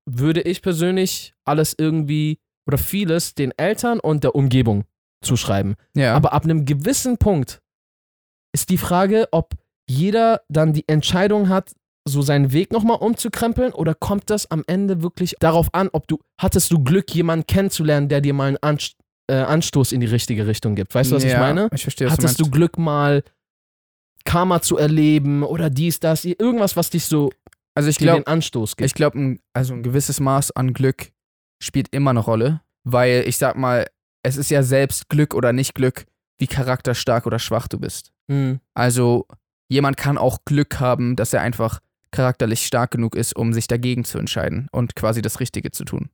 [0.05, 4.85] würde ich persönlich alles irgendwie oder vieles den Eltern und der Umgebung
[5.25, 5.77] zuschreiben.
[5.95, 6.15] Ja.
[6.15, 7.61] Aber ab einem gewissen Punkt
[8.53, 9.55] ist die Frage, ob
[9.89, 11.73] jeder dann die Entscheidung hat,
[12.09, 16.19] so seinen Weg nochmal umzukrempeln oder kommt das am Ende wirklich darauf an, ob du,
[16.41, 18.97] hattest du Glück, jemanden kennenzulernen, der dir mal einen Anst
[19.31, 20.95] äh, Anstoß in die richtige Richtung gibt?
[20.95, 21.69] Weißt du, was ja, ich meine?
[21.73, 22.51] Ich verstehe, was Hattest du du.
[22.51, 23.23] Glück mal
[24.25, 27.31] Karma zu erleben oder dies, das, irgendwas, was dich so
[27.75, 28.87] Also ich dir glaube, den Anstoß gibt?
[28.87, 31.13] ich glaube, ein, also ein gewisses Maß an Glück
[31.63, 33.87] spielt immer eine Rolle, weil ich sag mal,
[34.23, 36.07] es ist ja selbst Glück oder nicht Glück,
[36.39, 38.13] wie charakterstark oder schwach du bist.
[38.31, 38.61] Hm.
[38.75, 39.27] Also
[39.69, 44.05] jemand kann auch Glück haben, dass er einfach charakterlich stark genug ist, um sich dagegen
[44.05, 46.11] zu entscheiden und quasi das Richtige zu tun.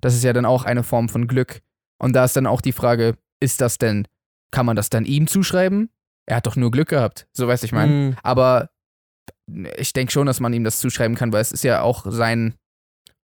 [0.00, 1.60] Das ist ja dann auch eine Form von Glück.
[1.98, 4.08] Und da ist dann auch die Frage, ist das denn,
[4.50, 5.90] kann man das dann ihm zuschreiben?
[6.26, 7.26] Er hat doch nur Glück gehabt.
[7.32, 7.88] So weiß ich mein.
[7.88, 8.16] Hm.
[8.22, 8.70] Aber
[9.76, 12.54] ich denke schon, dass man ihm das zuschreiben kann, weil es ist ja auch sein,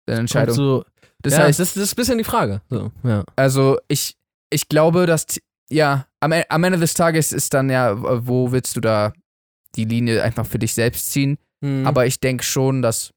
[0.07, 0.55] seine Entscheidung.
[0.55, 0.85] So,
[1.21, 2.63] das ja, heißt, das, das ist ein bisschen die Frage.
[2.71, 3.25] So, ja.
[3.37, 4.17] also ich,
[4.51, 5.27] ich glaube, dass,
[5.71, 9.13] ja, am, E- am Ende des Tages ist dann ja, wo willst du da
[9.75, 11.37] die Linie einfach für dich selbst ziehen?
[11.65, 11.87] Hm.
[11.87, 13.15] Aber ich denke schon, dass,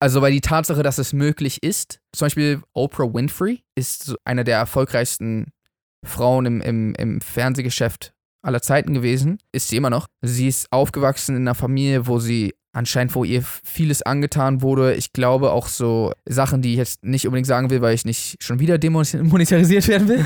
[0.00, 4.56] also weil die Tatsache, dass es möglich ist, zum Beispiel Oprah Winfrey ist eine der
[4.56, 5.52] erfolgreichsten
[6.02, 10.06] Frauen im, im, im Fernsehgeschäft aller Zeiten gewesen, ist sie immer noch.
[10.22, 14.94] Sie ist aufgewachsen in einer Familie, wo sie anscheinend, wo ihr vieles angetan wurde.
[14.94, 18.36] Ich glaube auch so Sachen, die ich jetzt nicht unbedingt sagen will, weil ich nicht
[18.40, 20.24] schon wieder demonetarisiert werden will.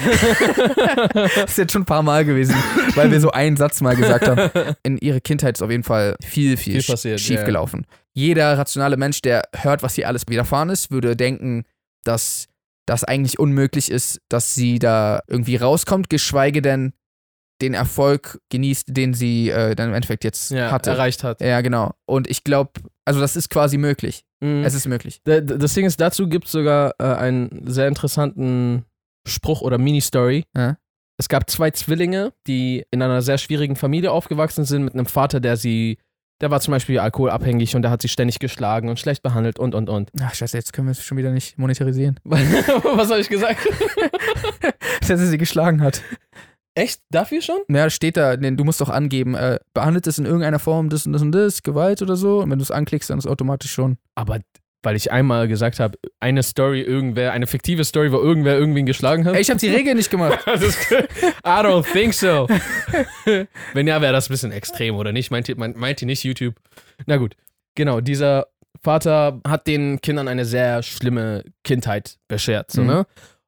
[1.14, 2.54] das ist jetzt schon ein paar Mal gewesen,
[2.94, 4.50] weil wir so einen Satz mal gesagt haben.
[4.82, 7.44] In ihrer Kindheit ist auf jeden Fall viel, viel, Viel passiert, schief ja.
[7.44, 7.86] gelaufen.
[8.12, 11.64] Jeder rationale Mensch, der hört, was hier alles widerfahren ist, würde denken,
[12.04, 12.48] dass
[12.84, 16.92] das eigentlich unmöglich ist, dass sie da irgendwie rauskommt, geschweige denn
[17.62, 20.90] den Erfolg genießt, den sie äh, dann im Endeffekt jetzt ja, hatte.
[20.90, 21.40] erreicht hat.
[21.40, 21.92] Ja, genau.
[22.06, 22.72] Und ich glaube,
[23.04, 24.24] also das ist quasi möglich.
[24.40, 24.64] Mhm.
[24.64, 25.20] Es ist möglich.
[25.24, 28.84] Das Ding ist, dazu gibt es sogar äh, einen sehr interessanten
[29.26, 30.44] Spruch oder Mini-Story.
[30.56, 30.76] Ja.
[31.18, 35.38] Es gab zwei Zwillinge, die in einer sehr schwierigen Familie aufgewachsen sind, mit einem Vater,
[35.38, 35.98] der sie,
[36.40, 39.76] der war zum Beispiel alkoholabhängig und der hat sie ständig geschlagen und schlecht behandelt und
[39.76, 40.10] und und.
[40.20, 42.18] Ach, scheiße, jetzt können wir es schon wieder nicht monetarisieren.
[42.24, 43.60] Was habe ich gesagt?
[45.00, 46.02] Dass er sie geschlagen hat.
[46.74, 47.00] Echt?
[47.10, 47.58] Dafür schon?
[47.68, 51.06] Ja, steht da, nee, du musst doch angeben, äh, behandelt es in irgendeiner Form das
[51.06, 52.40] und das und das, Gewalt oder so.
[52.40, 53.98] Und wenn du es anklickst, dann ist es automatisch schon.
[54.14, 54.40] Aber
[54.84, 59.24] weil ich einmal gesagt habe, eine Story, irgendwer, eine fiktive Story, wo irgendwer irgendwen geschlagen
[59.26, 59.34] hat.
[59.34, 60.44] Ey, ich habe die Regel nicht gemacht.
[60.54, 61.04] Ist, I
[61.44, 62.48] don't think so.
[63.74, 65.30] Wenn ja, wäre das ein bisschen extrem, oder nicht?
[65.30, 66.56] Meint ihr, meint, meint ihr nicht YouTube?
[67.06, 67.36] Na gut.
[67.76, 68.48] Genau, dieser
[68.82, 72.86] Vater hat den Kindern eine sehr schlimme Kindheit beschert, so, Mhm.
[72.88, 73.06] ne?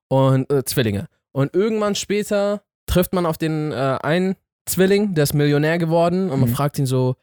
[0.08, 1.08] Und äh, Zwillinge.
[1.32, 2.62] Und irgendwann später
[2.94, 6.54] trifft man auf den äh, einen Zwilling, der ist Millionär geworden und man Mhm.
[6.54, 7.16] fragt ihn so,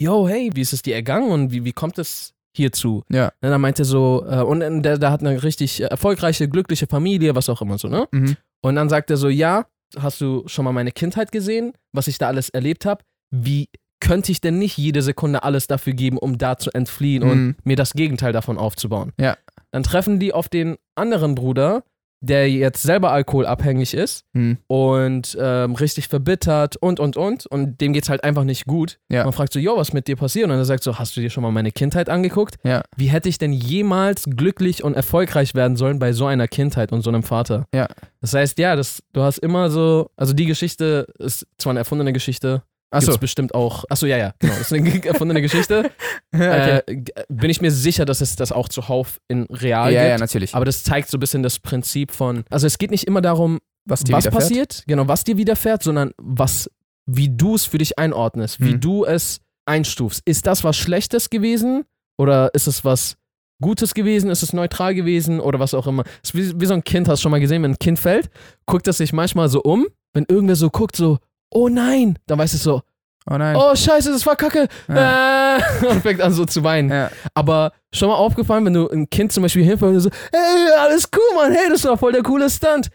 [0.00, 3.04] yo, hey, wie ist es dir ergangen und wie, wie kommt es hierzu?
[3.10, 3.26] Ja.
[3.40, 6.86] Und dann meinte er so, äh, und der, der hat eine richtig äh, erfolgreiche, glückliche
[6.86, 8.06] Familie, was auch immer so, ne?
[8.12, 8.36] Mhm.
[8.62, 9.66] Und dann sagt er so, ja,
[9.98, 13.04] hast du schon mal meine Kindheit gesehen, was ich da alles erlebt habe?
[13.30, 13.68] Wie
[14.00, 17.56] könnte ich denn nicht jede Sekunde alles dafür geben, um da zu entfliehen und Mhm.
[17.64, 19.12] mir das Gegenteil davon aufzubauen?
[19.18, 19.36] Ja.
[19.70, 21.82] Dann treffen die auf den anderen Bruder,
[22.26, 24.58] der jetzt selber alkoholabhängig ist Mhm.
[24.66, 28.98] und ähm, richtig verbittert und und und und dem geht's halt einfach nicht gut.
[29.10, 29.24] Ja.
[29.24, 30.46] Man fragt so, jo, was mit dir passiert?
[30.50, 32.56] Und er sagt so, hast du dir schon mal meine Kindheit angeguckt?
[32.64, 32.82] Ja.
[32.96, 37.02] Wie hätte ich denn jemals glücklich und erfolgreich werden sollen bei so einer Kindheit und
[37.02, 37.66] so einem Vater?
[37.74, 37.88] Ja.
[38.20, 42.12] Das heißt, ja, das, du hast immer so, also die Geschichte ist zwar eine erfundene
[42.12, 42.62] Geschichte,
[42.94, 43.06] Achso.
[43.06, 43.84] Gibt's bestimmt auch.
[43.88, 44.54] Achso, ja, ja, genau.
[44.54, 45.90] Das ist eine erfundene Geschichte.
[46.32, 46.82] okay.
[46.86, 50.10] äh, bin ich mir sicher, dass es das auch zuhauf in real ja, gibt.
[50.10, 50.54] ja, natürlich.
[50.54, 52.44] Aber das zeigt so ein bisschen das Prinzip von.
[52.50, 56.12] Also es geht nicht immer darum, was dir was passiert, genau, was dir widerfährt, sondern
[56.16, 56.70] was,
[57.06, 58.80] wie du es für dich einordnest, wie Hm.
[58.80, 60.22] du es einstufst.
[60.24, 61.84] Ist das was Schlechtes gewesen
[62.16, 63.16] oder ist es was
[63.60, 64.30] Gutes gewesen?
[64.30, 66.04] Ist es neutral gewesen oder was auch immer?
[66.32, 68.30] Wie, wie so ein Kind, hast du schon mal gesehen, wenn ein Kind fällt,
[68.66, 71.18] guckt es sich manchmal so um, wenn irgendwer so guckt, so,
[71.50, 72.82] oh nein, dann weiß es so,
[73.30, 73.56] Oh nein.
[73.56, 75.56] oh scheiße, das war kacke, Ja.
[75.58, 76.90] äh, und fängt an so zu weinen.
[76.90, 77.10] Ja.
[77.32, 81.08] Aber schon mal aufgefallen, wenn du ein Kind zum Beispiel hinfällst und so, hey, alles
[81.14, 82.90] cool, Mann, hey, das war voll der coole Stunt.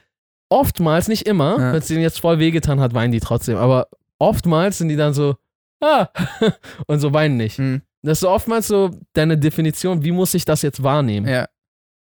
[0.49, 1.71] Oftmals, nicht immer, Ja.
[1.73, 3.57] wenn es denen jetzt voll wehgetan hat, weinen die trotzdem.
[3.57, 3.87] Aber
[4.19, 5.35] oftmals sind die dann so,
[5.81, 6.07] ah,
[6.87, 7.57] und so weinen nicht.
[7.57, 7.81] Hm.
[8.01, 11.27] Das ist so oftmals so deine Definition, wie muss ich das jetzt wahrnehmen?
[11.27, 11.47] Ja.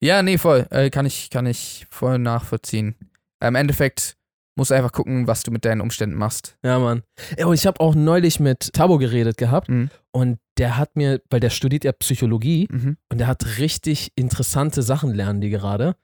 [0.02, 0.67] Ja, nee, voll.
[0.69, 2.95] Äh, kann, ich, kann ich voll nachvollziehen.
[3.39, 4.16] Im Endeffekt
[4.58, 6.58] musst einfach gucken, was du mit deinen Umständen machst.
[6.63, 7.04] Ja, Mann.
[7.38, 9.89] Ja, und ich habe auch neulich mit Tabo geredet gehabt Mhm.
[10.12, 12.98] und der hat mir, weil der studiert ja Psychologie Mhm.
[13.12, 15.96] und der hat richtig interessante Sachen lernen die gerade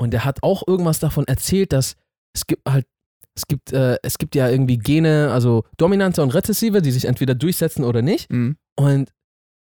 [0.00, 1.96] und der hat auch irgendwas davon erzählt, dass
[2.34, 2.86] es gibt halt
[3.38, 7.34] es gibt äh, es gibt ja irgendwie Gene, also dominante und rezessive, die sich entweder
[7.34, 8.56] durchsetzen oder nicht Mhm.
[8.78, 9.10] und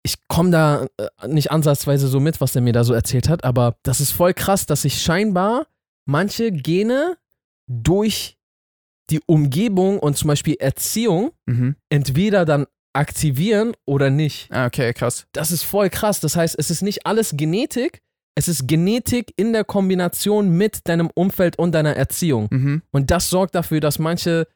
[0.04, 3.44] ich komme da äh, nicht ansatzweise so mit, was der mir da so erzählt hat,
[3.44, 5.66] aber das ist voll krass, dass sich scheinbar
[6.06, 7.16] manche Gene
[7.68, 8.36] durch
[9.10, 11.76] die Umgebung und zum Beispiel Erziehung Mhm.
[11.88, 14.50] entweder dann aktivieren oder nicht.
[14.50, 15.26] Ah, okay, krass.
[15.32, 16.20] Das ist voll krass.
[16.20, 18.00] Das heißt, es ist nicht alles Genetik,
[18.34, 22.48] es ist Genetik in der Kombination mit deinem Umfeld und deiner Erziehung.
[22.50, 22.82] Mhm.
[22.90, 24.46] Und das sorgt dafür, dass manche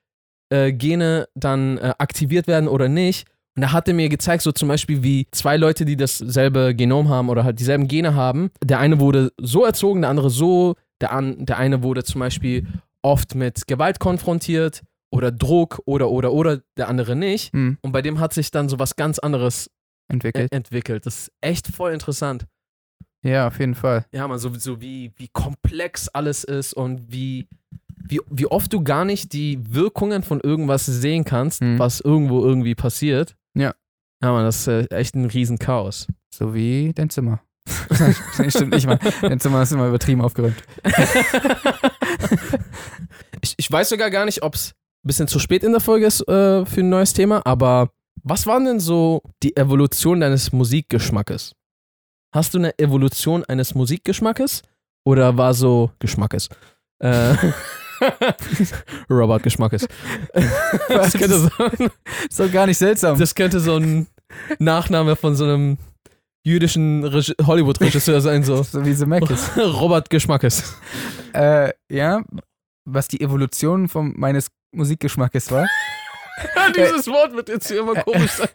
[0.53, 3.27] äh, Gene dann äh, aktiviert werden oder nicht.
[3.57, 7.09] Und da hat er mir gezeigt, so zum Beispiel wie zwei Leute, die dasselbe Genom
[7.11, 8.51] haben oder halt dieselben Gene haben.
[8.65, 10.75] Der eine wurde so erzogen, der andere so.
[11.01, 12.67] Der, an, der eine wurde zum Beispiel
[13.03, 17.53] oft mit Gewalt konfrontiert oder Druck oder oder oder, der andere nicht.
[17.53, 17.79] Mhm.
[17.83, 19.71] Und bei dem hat sich dann so was ganz anderes
[20.09, 20.53] Entwickelt.
[20.53, 21.05] e- entwickelt.
[21.07, 22.47] Das ist echt voll interessant.
[23.25, 24.05] Ja, auf jeden Fall.
[24.13, 27.47] Ja, man, so, so wie, wie komplex alles ist und wie,
[27.97, 31.79] wie, wie oft du gar nicht die Wirkungen von irgendwas sehen kannst, Mhm.
[31.79, 33.37] was irgendwo irgendwie passiert.
[33.55, 33.75] Ja.
[34.23, 36.09] Ja, man, das ist äh, echt ein Riesenchaos.
[36.35, 37.41] So wie dein Zimmer.
[38.49, 38.99] stimmt nicht mal.
[39.21, 40.57] Dein Zimmer ist immer übertrieben aufgeräumt.
[43.45, 46.07] Ich, ich weiß sogar gar nicht, ob es ein bisschen zu spät in der Folge
[46.07, 47.91] ist äh, für ein neues Thema, aber
[48.23, 51.57] was waren denn so die Evolution deines Musikgeschmackes?
[52.33, 54.63] Hast du eine Evolution eines Musikgeschmackes
[55.05, 56.51] oder war so Geschmackes?
[57.01, 57.35] Äh,
[59.11, 59.89] Robert Geschmackes.
[60.89, 61.51] Das könnte, so,
[62.29, 63.19] Ist doch gar nicht seltsam.
[63.19, 64.07] das könnte so ein
[64.61, 65.79] Nachname von so einem
[66.45, 68.63] jüdischen Reg- Hollywood-Regisseur sein, so.
[68.63, 69.51] so wie Zemeckis.
[69.57, 70.75] Robert Geschmackes.
[71.33, 72.23] äh, ja,
[72.85, 75.67] was die Evolution von meines Musikgeschmackes war.
[76.77, 78.49] Dieses Wort wird jetzt hier immer komisch sein.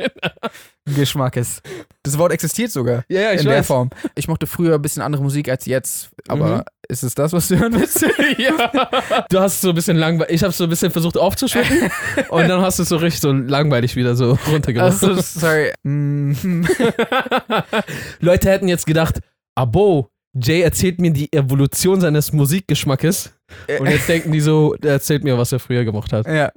[0.96, 1.62] Geschmackes.
[2.04, 3.04] Das Wort existiert sogar.
[3.10, 3.68] Ja, ja, ich in der weiß.
[3.68, 3.90] Form.
[4.16, 6.63] Ich mochte früher ein bisschen andere Musik als jetzt, aber Mhm.
[6.88, 8.02] ist es das, was du hören willst?
[8.38, 9.26] ja.
[9.30, 10.34] Du hast so ein bisschen langweilig.
[10.36, 11.92] Ich habe so ein bisschen versucht aufzuschütten
[12.30, 15.04] und dann hast du es so richtig so langweilig wieder so runtergemacht.
[15.04, 15.74] Also, sorry.
[15.84, 16.66] Mhm.
[18.20, 19.20] Leute hätten jetzt gedacht,
[19.56, 23.34] abo, Jay erzählt mir die Evolution seines Musikgeschmackes
[23.80, 26.26] und jetzt denken die so, der erzählt mir, was er früher gemacht hat.
[26.28, 26.52] ja.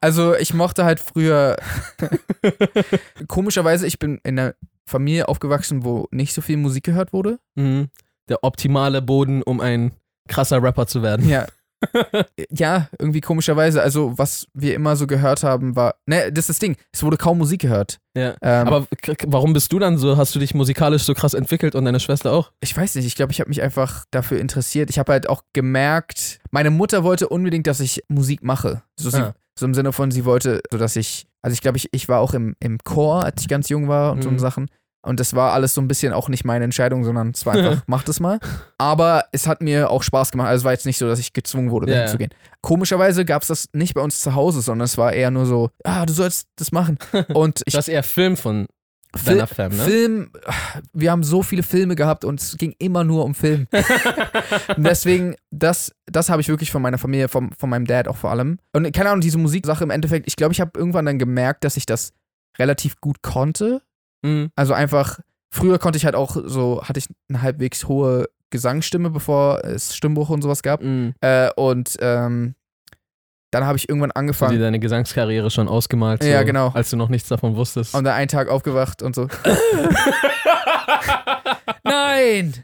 [0.00, 1.56] Also, ich mochte halt früher.
[3.28, 4.54] Komischerweise, ich bin in einer
[4.86, 7.38] Familie aufgewachsen, wo nicht so viel Musik gehört wurde.
[7.54, 7.88] Mhm.
[8.28, 9.92] Der optimale Boden, um ein
[10.28, 11.28] krasser Rapper zu werden.
[11.28, 11.46] Ja.
[12.50, 13.80] ja, irgendwie komischerweise.
[13.82, 15.94] Also, was wir immer so gehört haben, war.
[16.06, 16.76] Ne, das ist das Ding.
[16.92, 17.98] Es wurde kaum Musik gehört.
[18.14, 18.34] Ja.
[18.42, 18.86] Ähm, Aber
[19.26, 20.16] warum bist du dann so?
[20.18, 22.52] Hast du dich musikalisch so krass entwickelt und deine Schwester auch?
[22.60, 24.90] ich weiß nicht, ich glaube, ich habe mich einfach dafür interessiert.
[24.90, 28.82] Ich habe halt auch gemerkt, meine Mutter wollte unbedingt, dass ich Musik mache.
[28.96, 29.34] So, sie, Ah.
[29.58, 32.20] So im Sinne von, sie wollte, so dass ich, also ich glaube, ich, ich war
[32.20, 34.38] auch im, im Chor, als ich ganz jung war und so Mhm.
[34.38, 34.70] Sachen.
[35.02, 37.82] Und das war alles so ein bisschen auch nicht meine Entscheidung, sondern es war einfach,
[37.86, 38.38] mach das mal.
[38.76, 40.48] Aber es hat mir auch Spaß gemacht.
[40.48, 42.06] Also es war jetzt nicht so, dass ich gezwungen wurde, ja.
[42.06, 42.30] zu gehen.
[42.60, 45.70] Komischerweise gab es das nicht bei uns zu Hause, sondern es war eher nur so,
[45.84, 46.98] ah, du sollst das machen.
[47.32, 48.66] Und ich Das eher Film von
[49.16, 49.82] Fil- Fam, ne?
[49.82, 50.30] Film,
[50.92, 53.66] wir haben so viele Filme gehabt und es ging immer nur um Film.
[54.76, 58.16] und deswegen, das, das habe ich wirklich von meiner Familie, vom, von meinem Dad auch
[58.16, 58.58] vor allem.
[58.72, 61.76] Und keine Ahnung, diese Musiksache im Endeffekt, ich glaube, ich habe irgendwann dann gemerkt, dass
[61.76, 62.12] ich das
[62.58, 63.82] relativ gut konnte.
[64.22, 64.50] Mhm.
[64.54, 65.18] Also einfach,
[65.50, 70.30] früher konnte ich halt auch so, hatte ich eine halbwegs hohe Gesangsstimme, bevor es Stimmbruch
[70.30, 70.82] und sowas gab.
[70.82, 71.14] Mhm.
[71.20, 72.54] Äh, und ähm,
[73.50, 76.68] dann habe ich irgendwann Hast du dir angefangen deine Gesangskarriere schon ausgemalt, so, Ja, genau.
[76.68, 77.94] als du noch nichts davon wusstest.
[77.94, 79.28] und dann einen Tag aufgewacht und so,
[81.84, 82.54] nein!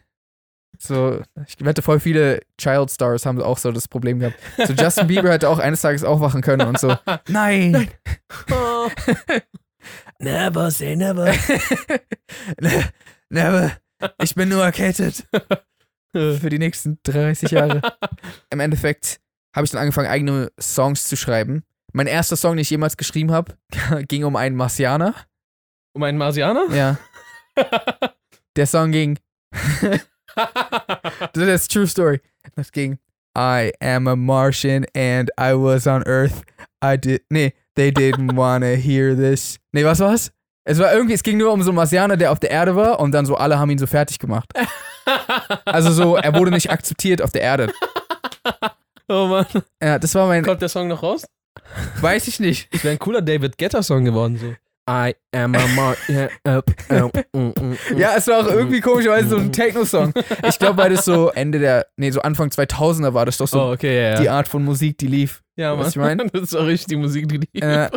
[0.79, 4.37] So, ich wette, voll viele Child Stars haben auch so das Problem gehabt.
[4.59, 6.95] So Justin Bieber hätte auch eines Tages aufwachen können und so,
[7.29, 7.89] nein.
[10.19, 11.33] never say never.
[12.61, 12.85] Ne-
[13.29, 13.73] Never.
[14.23, 15.27] Ich bin nur erkältet.
[16.13, 17.83] Für die nächsten 30 Jahre.
[18.51, 19.19] Im Endeffekt
[19.57, 21.65] habe ich dann angefangen, eigene Songs zu schreiben.
[21.93, 23.57] Mein erster Song, den ich jemals geschrieben habe,
[24.09, 25.15] ging um einen Marsianer.
[25.95, 26.67] Um einen Marsianer?
[26.73, 26.99] Ja.
[28.57, 29.19] Der Song ging.
[31.33, 32.21] das ist True Story.
[32.55, 32.99] Das ging.
[33.37, 36.43] I am a Martian and I was on Earth.
[36.85, 37.23] I did.
[37.31, 39.59] Nee, they didn't wanna hear this.
[39.73, 40.31] Nee, was war's?
[40.65, 42.99] Es war irgendwie, es ging nur um so einen Marsianer, der auf der Erde war
[42.99, 44.53] und dann so alle haben ihn so fertig gemacht.
[45.65, 47.73] Also so, er wurde nicht akzeptiert auf der Erde.
[49.09, 49.47] Oh Mann.
[49.83, 50.45] Ja, das war mein.
[50.45, 51.27] Kommt der Song noch raus?
[52.01, 52.73] Weiß ich nicht.
[52.73, 54.55] Das wäre ein cooler David Guetta-Song geworden, so.
[54.89, 57.77] I am a Mar mm, mm, mm.
[57.97, 60.13] Ja, es war auch irgendwie komischerweise so ein Techno-Song.
[60.49, 63.61] Ich glaube, weil das so Ende der, nee, so Anfang 2000er war das doch so
[63.63, 64.21] Oh, okay, ja, ja.
[64.21, 65.43] die Art von Musik, die lief.
[65.57, 65.81] ja, Mann.
[65.81, 66.19] was ich mein?
[66.33, 67.61] Das ist auch richtig die Musik, die die.
[67.61, 67.91] Äh,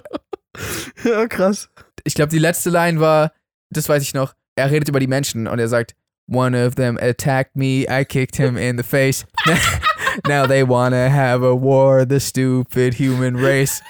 [1.04, 1.70] ja, krass.
[2.06, 3.34] ich glaube, die letzte Line war,
[3.70, 5.96] das weiß ich noch, er redet über die Menschen und er sagt,
[6.32, 9.26] One of them attacked me, I kicked him in the face.
[10.28, 13.82] Now they wanna have a war, the stupid human race.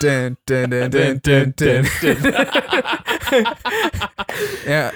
[0.00, 1.86] Dun, dun, dun, dun, dun, dun.
[4.66, 4.92] ja,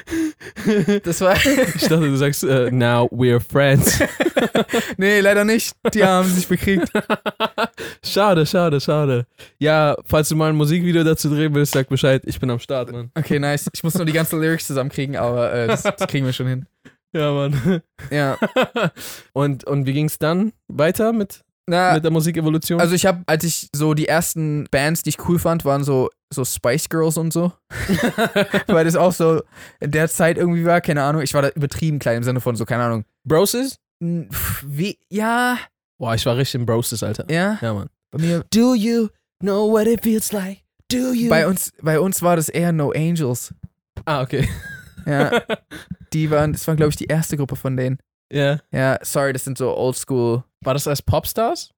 [1.03, 1.37] das war.
[1.37, 3.99] Ich dachte, du sagst, äh, now we're friends.
[4.99, 5.75] nee, leider nicht.
[5.95, 6.91] Die haben sich bekriegt.
[8.05, 9.27] schade, schade, schade.
[9.59, 12.23] Ja, falls du mal ein Musikvideo dazu drehen willst, sag Bescheid.
[12.27, 13.11] Ich bin am Start, Mann.
[13.15, 13.69] Okay, nice.
[13.73, 16.67] Ich muss nur die ganzen Lyrics zusammenkriegen, aber äh, das, das kriegen wir schon hin.
[17.13, 17.83] Ja, Mann.
[18.11, 18.39] Ja.
[19.33, 22.81] und, und wie ging's dann weiter mit, Na, mit der Musikevolution?
[22.81, 26.11] also ich habe, als ich so die ersten Bands, die ich cool fand, waren so,
[26.33, 27.53] so Spice Girls und so.
[28.69, 29.43] Weil das auch so
[29.81, 31.23] in der Zeit irgendwie war, keine Ahnung.
[31.23, 33.05] Ich war da übertrieben klein im Sinne von so, keine Ahnung.
[33.25, 33.77] Broses?
[34.01, 35.59] Wie, ja,
[35.99, 37.27] Boah, ich war richtig im Broses, Alter.
[37.31, 37.59] ja.
[37.61, 37.89] Ja, Mann.
[38.11, 39.09] Bei mir, Do you
[39.41, 40.59] know what it feels like?
[40.91, 41.29] Do you?
[41.29, 43.53] bei uns, bei uns war das eher No Angels.
[44.07, 44.49] ah, okay.
[45.07, 45.43] Ja,
[46.13, 47.99] die waren, das war glaube ich die erste Gruppe von denen.
[48.33, 48.61] Ja.
[48.73, 50.45] Ja, sorry, das sind so Oldschool.
[50.63, 51.71] War das als Popstars?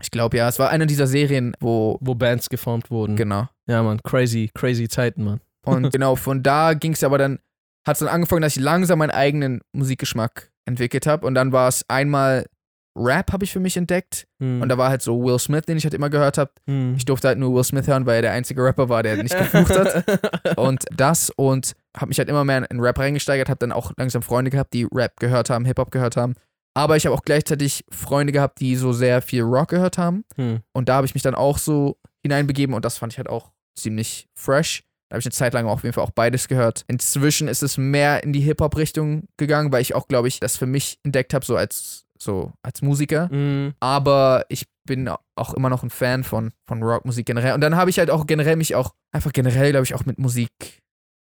[0.00, 3.14] Ich glaube ja, es war eine dieser Serien, wo, Wo Bands geformt wurden.
[3.16, 3.48] genau.
[3.68, 4.02] Ja, Mann.
[4.02, 5.40] Crazy, crazy Zeiten, Mann.
[5.64, 7.38] Und genau, von da ging es aber dann,
[7.86, 11.26] hat es dann angefangen, dass ich langsam meinen eigenen Musikgeschmack entwickelt habe.
[11.26, 12.46] Und dann war es einmal
[12.94, 14.26] Rap, habe ich für mich entdeckt.
[14.40, 14.60] Hm.
[14.60, 16.50] Und da war halt so Will Smith, den ich halt immer gehört habe.
[16.66, 16.94] hm.
[16.96, 19.36] Ich durfte halt nur Will Smith hören, weil er der einzige Rapper war, der nicht
[19.36, 20.56] geflucht hat.
[20.58, 24.22] Und das und habe mich halt immer mehr in Rap reingesteigert, habe dann auch langsam
[24.22, 26.34] Freunde gehabt, die Rap gehört haben, Hip-Hop gehört haben.
[26.74, 30.24] Aber ich habe auch gleichzeitig Freunde gehabt, die so sehr viel Rock gehört haben.
[30.36, 30.60] hm.
[30.72, 33.50] Und da habe ich mich dann auch so hineinbegeben und das fand ich halt auch
[33.74, 34.84] ziemlich fresh.
[35.08, 36.84] Da habe ich eine Zeit lang auf jeden Fall auch beides gehört.
[36.88, 40.64] Inzwischen ist es mehr in die Hip-Hop-Richtung gegangen, weil ich auch, glaube ich, das für
[40.66, 43.28] mich entdeckt habe, so als, so als Musiker.
[43.30, 43.74] Hm.
[43.80, 47.54] Aber ich bin auch immer noch ein Fan von, von Rockmusik generell.
[47.54, 50.18] Und dann habe ich halt auch generell mich auch, einfach generell, glaube ich, auch mit
[50.18, 50.80] Musik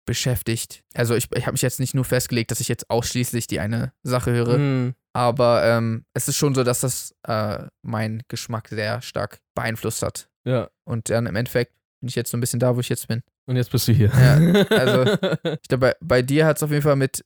[0.06, 0.82] beschäftigt.
[0.94, 3.94] Also ich, ich habe mich jetzt nicht nur festgelegt, dass ich jetzt ausschließlich die eine
[4.04, 4.56] Sache höre.
[4.56, 4.94] Hm.
[5.14, 10.28] Aber ähm, es ist schon so, dass das äh, meinen Geschmack sehr stark beeinflusst hat.
[10.46, 10.70] Ja.
[10.88, 13.22] Und dann im Endeffekt bin ich jetzt so ein bisschen da, wo ich jetzt bin.
[13.48, 14.08] Und jetzt bist du hier.
[14.10, 14.36] Ja,
[14.78, 15.18] also-
[15.62, 17.24] Ich glaube, bei, bei dir hat es auf jeden Fall mit,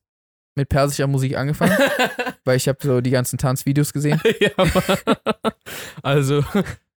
[0.55, 1.77] mit persischer Musik angefangen,
[2.45, 4.21] weil ich habe so die ganzen Tanzvideos gesehen.
[4.39, 4.51] ja.
[6.01, 6.43] Also,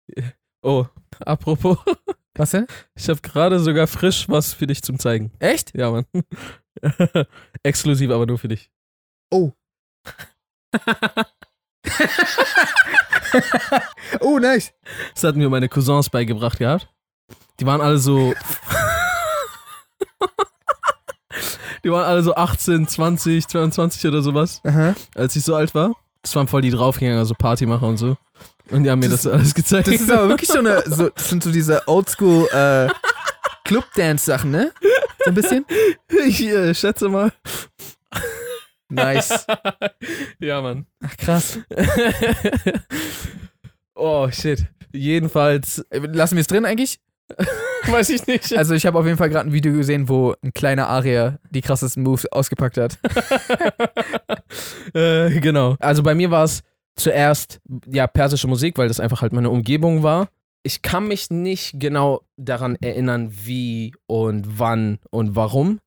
[0.61, 0.85] oh,
[1.19, 1.77] apropos,
[2.35, 2.67] Was denn?
[2.95, 5.31] ich habe gerade sogar frisch was für dich zum Zeigen.
[5.39, 5.75] Echt?
[5.75, 6.05] Ja, Mann.
[7.63, 8.69] Exklusiv, aber nur für dich.
[9.31, 9.53] Oh.
[14.19, 14.73] oh, nice.
[15.13, 16.89] Das hatten mir meine Cousins beigebracht gehabt.
[17.59, 18.33] Die waren alle so.
[21.85, 24.95] Die waren alle so 18, 20, 22 oder sowas, Aha.
[25.13, 25.93] als ich so alt war.
[26.23, 28.17] Das waren voll die Draufgänger, so Partymacher und so.
[28.71, 29.87] Und die haben mir das, Das- alles gezeigt.
[29.87, 32.87] Das ist aber wirklich so eine, so, das sind so diese Oldschool äh,
[33.65, 34.71] Club-Dance-Sachen, ne?
[35.23, 35.63] So ein bisschen.
[36.25, 37.31] ich äh, schätze mal.
[38.89, 39.45] Nice.
[40.39, 40.87] ja, Mann.
[41.03, 41.59] Ach, krass.
[43.95, 44.65] oh, shit.
[44.91, 46.99] Jedenfalls, Äh, Lassen wir es drin eigentlich?
[47.87, 48.55] weiß ich nicht.
[48.57, 51.61] Also ich habe auf jeden Fall gerade ein Video gesehen, wo ein kleiner Aria die
[51.61, 52.97] krassesten Moves ausgepackt hat.
[54.93, 55.75] äh, genau.
[55.79, 56.61] Also bei mir war es
[56.95, 60.29] zuerst ja persische Musik, weil das einfach halt meine Umgebung war.
[60.63, 65.79] Ich kann mich nicht genau daran erinnern, wie und wann und warum,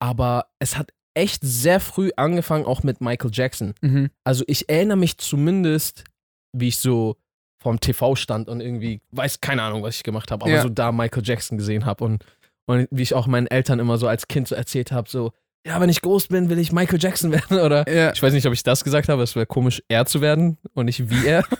[0.00, 3.74] aber es hat echt sehr früh angefangen, auch mit Michael Jackson.
[3.80, 4.10] Mhm.
[4.24, 6.02] Also ich erinnere mich zumindest,
[6.52, 7.16] wie ich so
[7.64, 10.62] vorm TV stand und irgendwie, weiß keine Ahnung, was ich gemacht habe, aber Ja.
[10.62, 12.24] so da Michael Jackson gesehen habe und,
[12.66, 15.32] und wie ich auch meinen Eltern immer so als Kind so erzählt habe, so,
[15.66, 18.12] ja, wenn ich groß bin, will ich Michael Jackson werden oder Ja.
[18.12, 20.84] ich weiß nicht, ob ich das gesagt habe, es wäre komisch, er zu werden und
[20.86, 21.42] nicht wie er.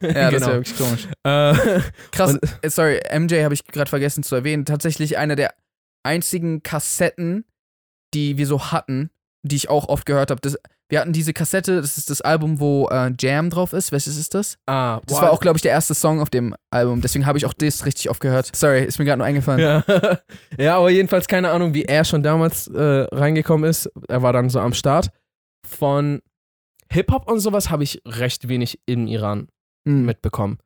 [0.00, 0.46] Ja, das Genau.
[0.46, 1.08] wäre wirklich komisch.
[1.24, 1.80] Äh,
[2.12, 4.64] Krass, Und- äh, sorry, MJ habe ich gerade vergessen zu erwähnen.
[4.64, 5.54] Tatsächlich eine der
[6.04, 7.44] einzigen Kassetten,
[8.14, 9.10] die wir so hatten,
[9.42, 10.40] die ich auch oft gehört habe.
[10.40, 10.56] Das-
[10.88, 13.92] Wir hatten diese Kassette, das ist das Album, wo äh, Jam drauf ist.
[13.92, 14.58] Welches ist das?
[14.66, 17.00] ah, Das boah, war auch, glaube ich, der erste Song auf dem Album.
[17.00, 18.54] Deswegen habe ich auch das richtig oft gehört.
[18.54, 19.60] Sorry, ist mir gerade nur eingefallen.
[19.60, 19.84] Ja.
[20.58, 23.90] ja, aber jedenfalls keine Ahnung, wie er schon damals äh, reingekommen ist.
[24.08, 25.10] Er war dann so am Start.
[25.66, 26.20] Von
[26.90, 29.48] Hip-Hop und sowas habe ich recht wenig im Iran
[29.88, 30.04] Hm.
[30.04, 30.58] mitbekommen.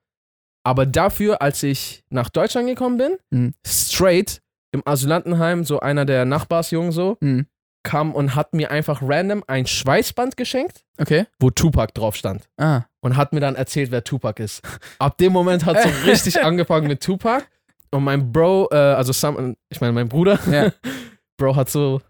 [0.64, 3.54] Aber dafür, als ich nach Deutschland gekommen bin, Mhm.
[3.64, 7.46] straight im Asylantenheim, so einer der Nachbarsjungen so, Hm.
[7.86, 11.26] Kam und hat mir einfach random ein Schweißband geschenkt, Okay.
[11.38, 12.48] wo Tupac drauf stand.
[12.58, 12.82] Ah.
[13.00, 14.60] Und hat mir dann erzählt, wer Tupac ist.
[14.98, 17.46] Ab dem Moment hat so richtig angefangen mit Tupac.
[17.92, 20.72] Und mein Bro, äh, also Sam, ich meine mein Bruder, Ja.
[21.38, 22.00] Bro hat so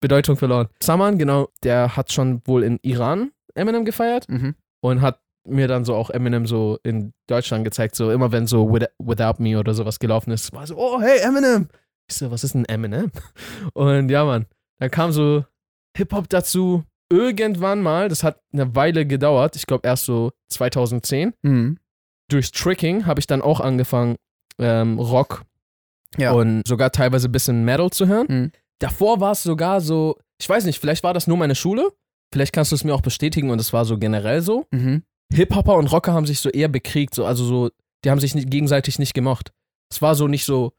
[0.00, 0.68] Bedeutung verloren.
[0.82, 4.54] Saman, genau, der hat schon wohl in Iran Eminem gefeiert Mhm.
[4.80, 8.72] und hat mir dann so auch Eminem so in Deutschland gezeigt, so immer wenn so
[8.72, 11.68] With- Without Me oder sowas gelaufen ist, war so, oh hey Eminem.
[12.10, 13.10] Ich so, was ist ein Eminem?
[13.74, 14.46] Und ja, Mann,
[14.80, 15.44] dann kam so
[15.96, 16.84] Hip-Hop dazu.
[17.10, 21.32] Irgendwann mal, das hat eine Weile gedauert, ich glaube erst so 2010.
[21.42, 21.78] Mhm.
[22.30, 24.16] Durch Tricking habe ich dann auch angefangen,
[24.58, 25.44] ähm, Rock
[26.18, 26.32] Ja.
[26.32, 28.26] und sogar teilweise ein bisschen Metal zu hören.
[28.28, 28.52] Mhm.
[28.78, 31.90] Davor war es sogar so, ich weiß nicht, vielleicht war das nur meine Schule,
[32.32, 34.66] vielleicht kannst du es mir auch bestätigen und es war so generell so.
[34.70, 35.02] Mhm.
[35.32, 37.70] Hip-Hopper und Rocker haben sich so eher bekriegt, so, also so,
[38.04, 39.52] die haben sich nicht, gegenseitig nicht gemocht.
[39.90, 40.72] Es war so nicht so,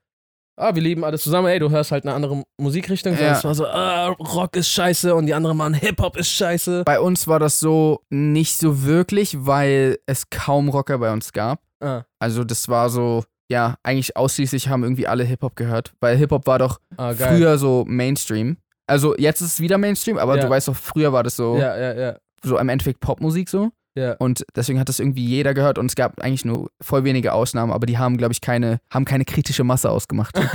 [0.60, 3.32] ah, wir leben alle zusammen, ey, du hörst halt eine andere Musikrichtung, Ja.
[3.38, 6.84] es war so, ah, Rock ist scheiße und die anderen machen Hip-Hop ist scheiße.
[6.86, 11.62] Bei uns war das so nicht so wirklich, weil es kaum Rocker bei uns gab.
[11.82, 15.94] Ah, Also das war so, ja, eigentlich ausschließlich haben irgendwie alle Hip-Hop gehört.
[16.02, 18.58] Weil Hip-Hop war doch ah früher so Mainstream.
[18.86, 20.44] Also jetzt ist es wieder Mainstream, aber Ja.
[20.44, 22.18] du weißt doch, früher war das so, Ja, ja, ja.
[22.44, 23.70] so im Endeffekt Popmusik so.
[23.96, 24.14] Ja.
[24.14, 27.72] Und deswegen hat das irgendwie jeder gehört und es gab eigentlich nur voll wenige Ausnahmen,
[27.72, 30.40] aber die haben, glaube ich, keine, haben keine kritische Masse ausgemacht.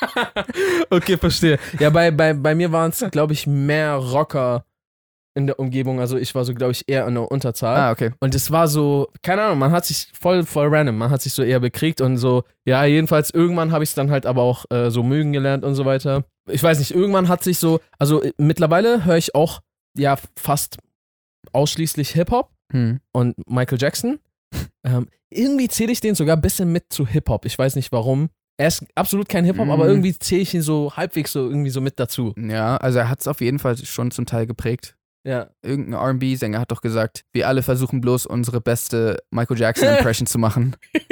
[0.90, 1.58] okay, verstehe.
[1.78, 4.64] Ja, bei, bei, bei mir waren es, glaube ich, mehr Rocker
[5.34, 6.00] in der Umgebung.
[6.00, 7.76] Also ich war so, glaube ich, eher in der Unterzahl.
[7.76, 8.12] ah, okay.
[8.20, 11.34] Und es war so, keine Ahnung, man hat sich voll, voll random, man hat sich
[11.34, 14.64] so eher bekriegt und so, ja, jedenfalls irgendwann habe ich es dann halt aber auch
[14.70, 16.24] äh, so mögen gelernt und so weiter.
[16.48, 19.60] Ich weiß nicht, irgendwann hat sich so, also äh, mittlerweile höre ich auch,
[19.96, 20.78] ja, fast
[21.52, 23.00] ausschließlich Hip-Hop Hm.
[23.12, 24.18] und Michael Jackson.
[24.84, 27.44] ähm, irgendwie zähle ich den sogar ein bisschen mit zu Hip-Hop.
[27.44, 28.28] Ich weiß nicht warum.
[28.58, 29.70] Er ist absolut kein Hip-Hop, Mhm.
[29.72, 32.32] aber irgendwie zähle ich ihn so halbwegs so irgendwie so mit dazu.
[32.38, 34.96] Ja, also er hat es auf jeden Fall schon zum Teil geprägt.
[35.26, 35.50] Ja.
[35.62, 40.76] Irgendein RB-Sänger hat doch gesagt, wir alle versuchen bloß unsere beste Michael Jackson-Impression zu machen.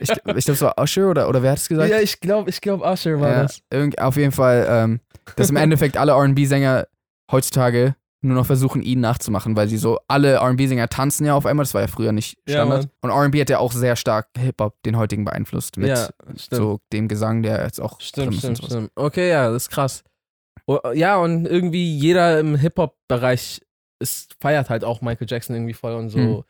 [0.00, 1.90] Ich, ich glaube, es war Usher oder, oder wer hat es gesagt?
[1.90, 3.60] ja, ich glaube, ich glaube, Usher war Ja, das.
[3.70, 5.00] Irgend, auf jeden Fall, ähm,
[5.36, 6.86] dass im Endeffekt alle RB-Sänger
[7.30, 11.64] heutzutage nur noch versuchen, ihn nachzumachen, weil sie so, alle RB-Sänger tanzen ja auf einmal,
[11.64, 12.88] das war ja früher nicht Ja, Standard.
[13.00, 16.08] Und RB hat ja auch sehr stark Hip-Hop, den heutigen beeinflusst, mit ja,
[16.50, 18.90] so dem Gesang, der jetzt auch Stimmt, stimmt, stimmt.
[18.96, 20.02] Okay, ja, das ist krass.
[20.66, 23.60] Oh, Ja, und irgendwie jeder im Hip-Hop-Bereich
[24.00, 26.18] ist, feiert halt auch Michael Jackson irgendwie voll und so.
[26.18, 26.42] Hm.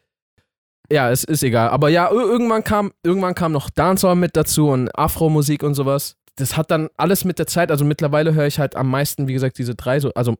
[0.91, 1.69] Ja, es ist egal.
[1.69, 6.17] Aber ja, ir- irgendwann kam, irgendwann kam noch Dancehall mit dazu und Afro-Musik und sowas.
[6.37, 9.33] Das hat dann alles mit der Zeit, also mittlerweile höre ich halt am meisten, wie
[9.35, 10.37] gesagt, diese drei, so, also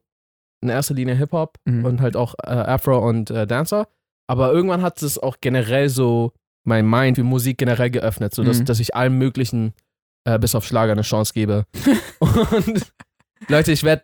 [0.61, 1.85] in erster Linie Hip-Hop Mhm.
[1.85, 3.87] und halt auch äh, Afro und äh, Dancer.
[4.27, 6.33] Aber irgendwann hat es auch generell so
[6.65, 8.65] mein Mind für Musik generell geöffnet, so dass, Mhm.
[8.65, 9.73] dass ich allem möglichen
[10.25, 11.65] äh, bis auf Schlager eine Chance gebe.
[12.19, 12.91] und
[13.47, 14.03] Leute, ich werde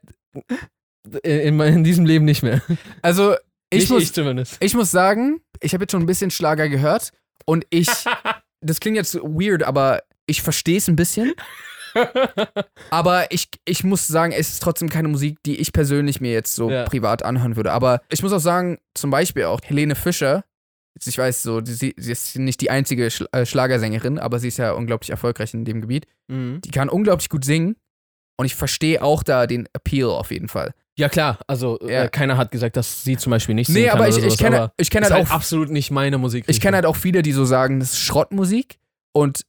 [1.24, 2.62] in, in diesem Leben nicht mehr.
[3.02, 3.36] Also,
[3.70, 4.58] ich, nicht muss, ich zumindest.
[4.64, 7.12] ich muss sagen, ich habe jetzt schon ein bisschen Schlager gehört
[7.46, 7.88] und ich,
[8.62, 11.34] das klingt jetzt weird, aber ich verstehe es ein bisschen.
[12.90, 16.56] Aber ich, ich muss sagen, es ist trotzdem keine Musik, die ich persönlich mir jetzt
[16.56, 16.84] so Ja.
[16.86, 17.72] privat anhören würde.
[17.72, 20.44] Aber ich muss auch sagen, zum Beispiel auch Helene Fischer,
[21.04, 24.72] ich weiß so, sie, sie ist nicht die einzige äh, Schlagersängerin, aber sie ist ja
[24.72, 26.06] unglaublich erfolgreich in dem Gebiet.
[26.28, 26.62] Mhm.
[26.64, 27.76] Die kann unglaublich gut singen
[28.38, 30.74] und ich verstehe auch da den Appeal auf jeden Fall.
[30.98, 31.40] Ja, klar.
[31.48, 32.04] Also, Ja.
[32.06, 34.24] Äh, keiner hat gesagt, dass sie zum Beispiel nicht singen Nee, kann aber ich, ich
[34.24, 36.46] sowas, kenne ich halt halt auch absolut nicht meine Musik.
[36.48, 38.78] Ich kenne halt auch viele, die so sagen, das ist Schrottmusik.
[39.12, 39.42] Und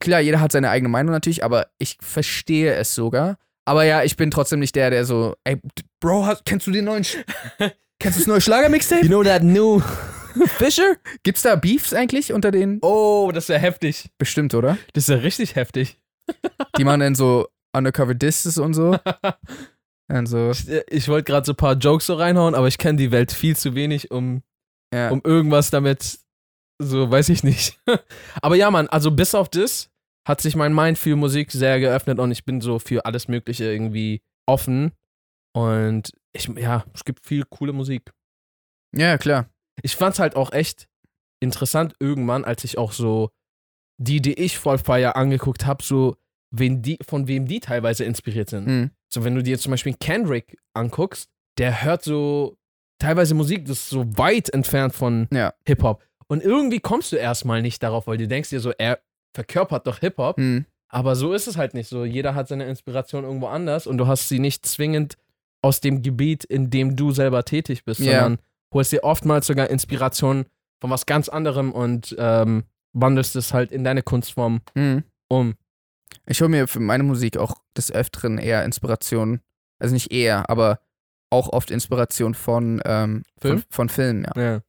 [0.00, 3.36] klar, jeder hat seine eigene Meinung natürlich, aber ich verstehe es sogar.
[3.64, 5.60] Aber ja, ich bin trotzdem nicht der, der so, ey,
[6.00, 7.18] Bro, hast, kennst du den neuen, Sch
[8.00, 9.02] kennst du das neue Schlager-Mixtape?
[9.02, 9.80] You know that new
[10.58, 10.96] Fisher?
[11.22, 12.78] Gibt's da Beefs eigentlich unter den?
[12.82, 14.10] Oh, das ist ja heftig.
[14.18, 14.78] Bestimmt, oder?
[14.94, 16.00] Das ist ja richtig heftig.
[16.78, 18.96] Die machen dann so Undercover Disses und so.
[20.08, 22.78] Dann so, Ich, äh, ich wollte gerade so ein paar Jokes so reinhauen, aber ich
[22.78, 24.42] kenne die Welt viel zu wenig, um,
[24.92, 25.10] ja.
[25.10, 26.18] um irgendwas damit,
[26.82, 27.78] so weiß ich nicht.
[28.42, 29.90] aber ja, Mann, also bis auf das
[30.26, 33.64] hat sich mein Mind für Musik sehr geöffnet und ich bin so für alles Mögliche
[33.64, 34.92] irgendwie offen.
[35.54, 38.12] Und ich, ja, es gibt viel coole Musik.
[38.94, 39.48] Ja, klar.
[39.82, 40.88] Ich fand's halt auch echt
[41.40, 43.30] interessant irgendwann, als ich auch so
[43.98, 46.16] die, die ich voll feier angeguckt habe, so
[46.50, 48.66] wen die, von wem die teilweise inspiriert sind.
[48.66, 48.90] Mhm.
[49.12, 51.28] So, wenn du dir zum Beispiel Kendrick anguckst,
[51.58, 52.56] der hört so
[52.98, 55.52] teilweise Musik, das ist so weit entfernt von Ja.
[55.66, 56.02] Hip-Hop.
[56.26, 58.98] Und irgendwie kommst du erstmal nicht darauf, weil du denkst dir so, er
[59.34, 60.38] verkörpert doch Hip-Hop.
[60.38, 60.66] Mhm.
[60.88, 62.04] Aber so ist es halt nicht so.
[62.04, 65.16] Jeder hat seine Inspiration irgendwo anders und du hast sie nicht zwingend
[65.62, 68.20] aus dem Gebiet, in dem du selber tätig bist, Ja.
[68.24, 68.38] sondern
[68.74, 70.44] holst dir oftmals sogar Inspiration
[70.80, 75.04] von was ganz anderem und ähm, wandelst es halt in deine Kunstform Mhm.
[75.28, 75.54] um.
[76.26, 79.40] Ich hole mir für meine Musik auch des Öfteren eher Inspiration,
[79.78, 80.80] also nicht eher, aber
[81.30, 83.58] auch oft Inspiration von, ähm, Film?
[83.60, 84.42] von, von Filmen, ja.
[84.42, 84.60] Ja.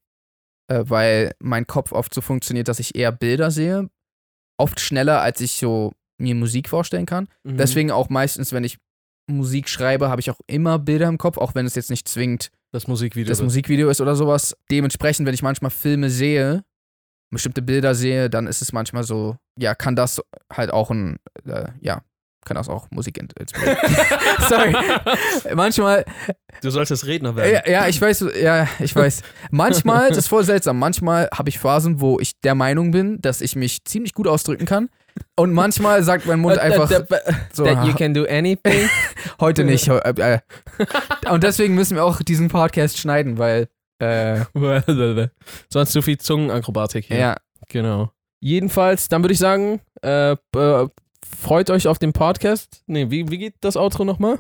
[0.68, 3.90] Äh, weil mein Kopf oft so funktioniert, dass ich eher Bilder sehe,
[4.58, 7.28] oft schneller, als ich so mir Musik vorstellen kann.
[7.44, 7.58] Mhm.
[7.58, 8.78] Deswegen auch meistens, wenn ich
[9.28, 12.50] Musik schreibe, habe ich auch immer Bilder im Kopf, auch wenn es jetzt nicht zwingend
[12.72, 13.30] das Musikvideo.
[13.30, 13.46] das wird.
[13.46, 14.56] Musikvideo ist oder sowas.
[14.72, 16.64] Dementsprechend, wenn ich manchmal Filme sehe,
[17.32, 21.68] bestimmte Bilder sehe, dann ist es manchmal so, ja, kann das halt auch ein, äh,
[21.82, 22.04] ja,
[22.46, 23.78] kann das auch Musik in- inspirieren.
[24.50, 24.76] Sorry.
[25.56, 26.06] Manchmal,
[26.62, 27.62] du solltest Redner werden.
[27.66, 29.22] ja, ja, ich weiß, ja, ich weiß.
[29.52, 33.42] Manchmal, das ist voll seltsam, manchmal habe ich Phasen, wo ich der Meinung bin, dass
[33.42, 34.90] ich mich ziemlich gut ausdrücken kann.
[35.36, 36.90] Und manchmal sagt mein Mund einfach
[37.54, 38.90] so, That you can do anything.
[39.40, 39.88] heute nicht.
[39.88, 40.40] Äh, äh.
[41.30, 43.68] Und deswegen müssen wir auch diesen Podcast schneiden, weil,
[44.00, 44.40] äh,
[45.70, 47.18] Sonst zu viel Zungenakrobatik hier.
[47.18, 47.36] ja,
[47.70, 48.12] Genau.
[48.40, 50.88] Jedenfalls, dann würde ich sagen, äh, äh,
[51.36, 52.84] freut euch auf den Podcast.
[52.88, 54.40] Nee, wie, wie geht das Outro nochmal?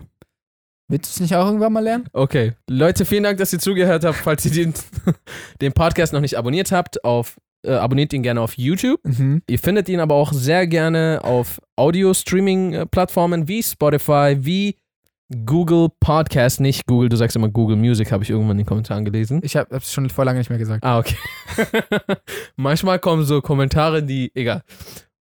[0.93, 2.05] willst du es nicht auch irgendwann mal lernen?
[2.13, 2.53] Okay.
[2.69, 4.17] Leute, vielen Dank, dass ihr zugehört habt.
[4.17, 4.73] Falls ihr den,
[5.61, 8.99] den Podcast noch nicht abonniert habt, auf, äh, abonniert ihn gerne auf YouTube.
[9.03, 9.41] Mhm.
[9.49, 14.77] Ihr findet ihn aber auch sehr gerne auf Audio-Streaming-Plattformen wie Spotify, wie
[15.45, 16.59] Google Podcast.
[16.59, 19.41] Nicht Google, du sagst immer Google Music, habe ich irgendwann in den Kommentaren gelesen.
[19.43, 20.83] Ich habe es schon vor lange nicht mehr gesagt.
[20.83, 21.15] Ah, okay.
[22.55, 24.61] Manchmal kommen so Kommentare, die, egal.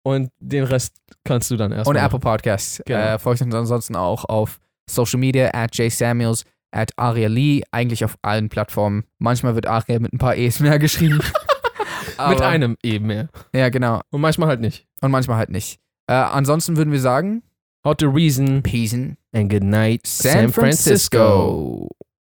[0.04, 2.06] Und den Rest kannst du dann Und erstmal.
[2.06, 2.82] Apple Podcasts.
[2.86, 3.00] Genau.
[3.00, 4.60] Äh, folgt uns ansonsten auch auf
[4.90, 9.04] Social Media, at jsamuels, at Aria Lee, eigentlich auf allen Plattformen.
[9.20, 11.20] Manchmal wird Aria mit ein paar E's mehr geschrieben.
[12.30, 13.30] Mit einem eben mehr.
[13.54, 14.02] Ja, genau.
[14.10, 14.88] Und manchmal halt nicht.
[15.02, 15.80] Und manchmal halt nicht.
[16.08, 17.44] Äh, ansonsten würden wir sagen,
[17.84, 19.18] How to reason Peace and
[19.50, 21.90] good night, San Francisco.